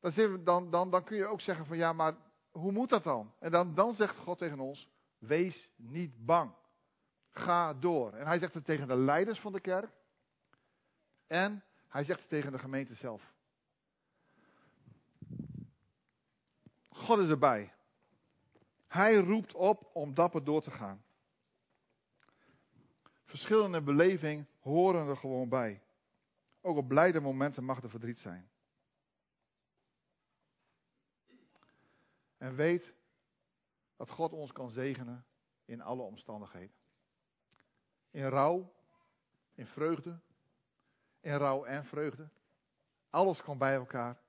Dan, 0.00 0.44
dan, 0.44 0.70
dan, 0.70 0.90
dan 0.90 1.04
kun 1.04 1.16
je 1.16 1.26
ook 1.26 1.40
zeggen 1.40 1.66
van 1.66 1.76
ja, 1.76 1.92
maar 1.92 2.16
hoe 2.50 2.72
moet 2.72 2.88
dat 2.88 3.04
dan? 3.04 3.34
En 3.38 3.50
dan, 3.50 3.74
dan 3.74 3.94
zegt 3.94 4.16
God 4.16 4.38
tegen 4.38 4.60
ons, 4.60 4.88
wees 5.18 5.68
niet 5.76 6.26
bang. 6.26 6.54
Ga 7.30 7.74
door. 7.74 8.12
En 8.12 8.26
hij 8.26 8.38
zegt 8.38 8.54
het 8.54 8.64
tegen 8.64 8.88
de 8.88 8.96
leiders 8.96 9.40
van 9.40 9.52
de 9.52 9.60
kerk. 9.60 9.90
En 11.26 11.64
hij 11.88 12.04
zegt 12.04 12.20
het 12.20 12.28
tegen 12.28 12.52
de 12.52 12.58
gemeente 12.58 12.94
zelf. 12.94 13.36
God 17.08 17.18
is 17.18 17.30
erbij. 17.30 17.72
Hij 18.86 19.16
roept 19.16 19.54
op 19.54 19.90
om 19.92 20.14
dapper 20.14 20.44
door 20.44 20.62
te 20.62 20.70
gaan. 20.70 21.04
Verschillende 23.24 23.82
beleving 23.82 24.46
horen 24.60 25.08
er 25.08 25.16
gewoon 25.16 25.48
bij. 25.48 25.82
Ook 26.60 26.76
op 26.76 26.88
blijde 26.88 27.20
momenten 27.20 27.64
mag 27.64 27.82
er 27.82 27.90
verdriet 27.90 28.18
zijn. 28.18 28.50
En 32.36 32.54
weet 32.54 32.94
dat 33.96 34.10
God 34.10 34.32
ons 34.32 34.52
kan 34.52 34.70
zegenen 34.70 35.26
in 35.64 35.80
alle 35.80 36.02
omstandigheden. 36.02 36.76
In 38.10 38.28
rouw, 38.28 38.72
in 39.54 39.66
vreugde, 39.66 40.20
in 41.20 41.36
rouw 41.36 41.64
en 41.64 41.84
vreugde. 41.84 42.28
Alles 43.10 43.42
komt 43.42 43.58
bij 43.58 43.74
elkaar. 43.74 44.26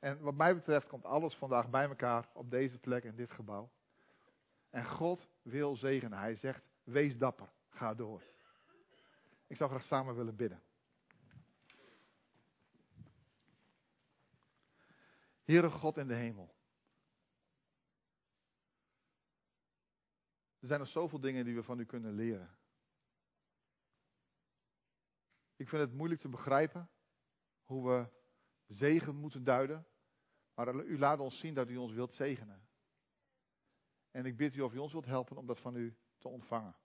En 0.00 0.20
wat 0.20 0.34
mij 0.34 0.54
betreft 0.54 0.86
komt 0.86 1.04
alles 1.04 1.34
vandaag 1.34 1.70
bij 1.70 1.88
elkaar 1.88 2.28
op 2.32 2.50
deze 2.50 2.78
plek 2.78 3.04
in 3.04 3.16
dit 3.16 3.30
gebouw. 3.30 3.70
En 4.70 4.84
God 4.84 5.28
wil 5.42 5.76
zegenen. 5.76 6.18
Hij 6.18 6.36
zegt, 6.36 6.62
wees 6.82 7.18
dapper, 7.18 7.52
ga 7.68 7.94
door. 7.94 8.22
Ik 9.46 9.56
zou 9.56 9.70
graag 9.70 9.82
samen 9.82 10.16
willen 10.16 10.36
bidden. 10.36 10.62
Heere 15.44 15.70
God 15.70 15.96
in 15.96 16.08
de 16.08 16.14
hemel. 16.14 16.54
Er 20.58 20.66
zijn 20.66 20.80
nog 20.80 20.88
zoveel 20.88 21.20
dingen 21.20 21.44
die 21.44 21.54
we 21.54 21.62
van 21.62 21.78
u 21.80 21.84
kunnen 21.84 22.14
leren. 22.14 22.58
Ik 25.56 25.68
vind 25.68 25.82
het 25.82 25.94
moeilijk 25.94 26.20
te 26.20 26.28
begrijpen 26.28 26.90
hoe 27.64 27.88
we 27.88 28.06
zegen 28.66 29.16
moeten 29.16 29.44
duiden. 29.44 29.86
Maar 30.54 30.74
u 30.74 30.98
laat 30.98 31.20
ons 31.20 31.38
zien 31.38 31.54
dat 31.54 31.68
u 31.68 31.76
ons 31.76 31.92
wilt 31.92 32.12
zegenen. 32.12 32.68
En 34.10 34.26
ik 34.26 34.36
bid 34.36 34.54
u 34.54 34.60
of 34.60 34.72
u 34.72 34.78
ons 34.78 34.92
wilt 34.92 35.06
helpen 35.06 35.36
om 35.36 35.46
dat 35.46 35.60
van 35.60 35.76
u 35.76 35.96
te 36.18 36.28
ontvangen. 36.28 36.76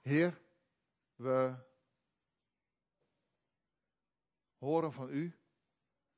Heer, 0.00 0.40
we 1.14 1.56
horen 4.58 4.92
van 4.92 5.10
u 5.10 5.38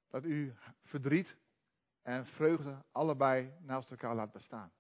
dat 0.09 0.25
u 0.25 0.55
verdriet 0.83 1.37
en 2.03 2.27
vreugde 2.27 2.85
allebei 2.93 3.55
naast 3.61 3.91
elkaar 3.91 4.15
laat 4.15 4.33
bestaan. 4.33 4.73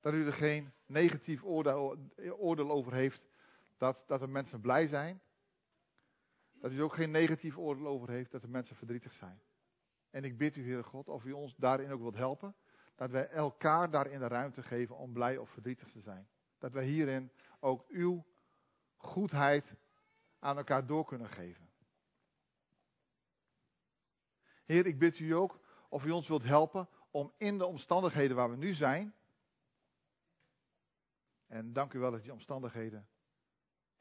Dat 0.00 0.12
u 0.12 0.26
er 0.26 0.32
geen 0.32 0.72
negatief 0.86 1.44
oordeel, 1.44 2.70
over 2.70 2.92
heeft 2.92 3.35
dat, 3.76 4.04
dat 4.06 4.20
de 4.20 4.26
mensen 4.26 4.60
blij 4.60 4.86
zijn. 4.86 5.20
Dat 6.60 6.70
u 6.70 6.76
er 6.76 6.84
ook 6.84 6.94
geen 6.94 7.10
negatief 7.10 7.58
oordeel 7.58 7.86
over 7.86 8.10
heeft 8.10 8.30
dat 8.30 8.40
de 8.40 8.48
mensen 8.48 8.76
verdrietig 8.76 9.12
zijn. 9.12 9.40
En 10.10 10.24
ik 10.24 10.38
bid 10.38 10.56
u, 10.56 10.64
Heere 10.64 10.82
God, 10.82 11.08
of 11.08 11.24
u 11.24 11.32
ons 11.32 11.56
daarin 11.56 11.90
ook 11.90 12.00
wilt 12.00 12.14
helpen. 12.14 12.56
Dat 12.94 13.10
wij 13.10 13.28
elkaar 13.28 13.90
daarin 13.90 14.18
de 14.18 14.28
ruimte 14.28 14.62
geven 14.62 14.96
om 14.96 15.12
blij 15.12 15.36
of 15.36 15.50
verdrietig 15.50 15.90
te 15.90 16.00
zijn. 16.00 16.28
Dat 16.58 16.72
wij 16.72 16.84
hierin 16.84 17.32
ook 17.60 17.84
uw 17.88 18.26
goedheid 18.96 19.74
aan 20.38 20.56
elkaar 20.56 20.86
door 20.86 21.04
kunnen 21.04 21.28
geven. 21.28 21.70
Heer, 24.64 24.86
ik 24.86 24.98
bid 24.98 25.18
u 25.18 25.30
ook 25.30 25.60
of 25.88 26.04
u 26.04 26.10
ons 26.10 26.28
wilt 26.28 26.42
helpen 26.42 26.88
om 27.10 27.32
in 27.36 27.58
de 27.58 27.66
omstandigheden 27.66 28.36
waar 28.36 28.50
we 28.50 28.56
nu 28.56 28.72
zijn. 28.74 29.14
En 31.46 31.72
dank 31.72 31.92
u 31.92 31.98
wel 31.98 32.10
dat 32.10 32.22
die 32.22 32.32
omstandigheden 32.32 33.08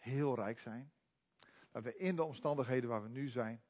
heel 0.06 0.36
rijk 0.36 0.60
zijn. 0.60 0.94
Dat 1.72 1.84
we 1.84 1.96
in 1.96 2.16
de 2.16 2.24
omstandigheden 2.24 2.90
waar 2.90 3.04
we 3.04 3.10
nu 3.10 3.30
zijn, 3.30 3.64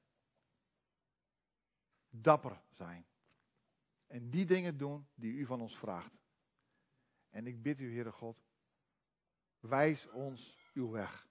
dapper 2.09 2.61
zijn. 2.69 3.05
En 4.07 4.29
die 4.29 4.45
dingen 4.45 4.77
doen 4.77 5.07
die 5.13 5.33
u 5.33 5.45
van 5.45 5.61
ons 5.61 5.77
vraagt. 5.77 6.23
En 7.29 7.47
ik 7.47 7.61
bid 7.61 7.79
u, 7.79 7.93
Heere 7.93 8.11
God, 8.11 8.43
wijs 9.59 10.07
ons 10.09 10.69
uw 10.73 10.89
weg. 10.89 11.27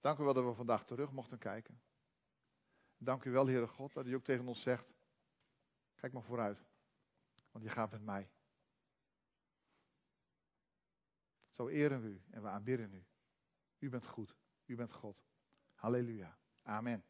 Dank 0.00 0.18
u 0.18 0.22
wel 0.22 0.34
dat 0.34 0.44
we 0.44 0.54
vandaag 0.54 0.84
terug 0.84 1.12
mochten 1.12 1.38
kijken. 1.38 1.82
Dank 2.96 3.24
u 3.24 3.30
wel, 3.30 3.46
Heere 3.46 3.66
God, 3.66 3.92
dat 3.92 4.06
u 4.06 4.14
ook 4.14 4.24
tegen 4.24 4.46
ons 4.46 4.62
zegt, 4.62 4.94
kijk 5.94 6.12
maar 6.12 6.22
vooruit, 6.22 6.64
want 7.50 7.64
je 7.64 7.70
gaat 7.70 7.90
met 7.90 8.04
mij. 8.04 8.30
Zo 11.56 11.68
eren 11.68 12.02
we 12.02 12.08
u 12.08 12.22
en 12.30 12.42
we 12.42 12.48
aanbidden 12.48 12.92
u. 12.94 13.04
U 13.78 13.88
bent 13.88 14.06
goed, 14.06 14.36
u 14.66 14.76
bent 14.76 14.92
God. 14.92 15.22
Halleluja. 15.74 16.38
Amen. 16.62 17.04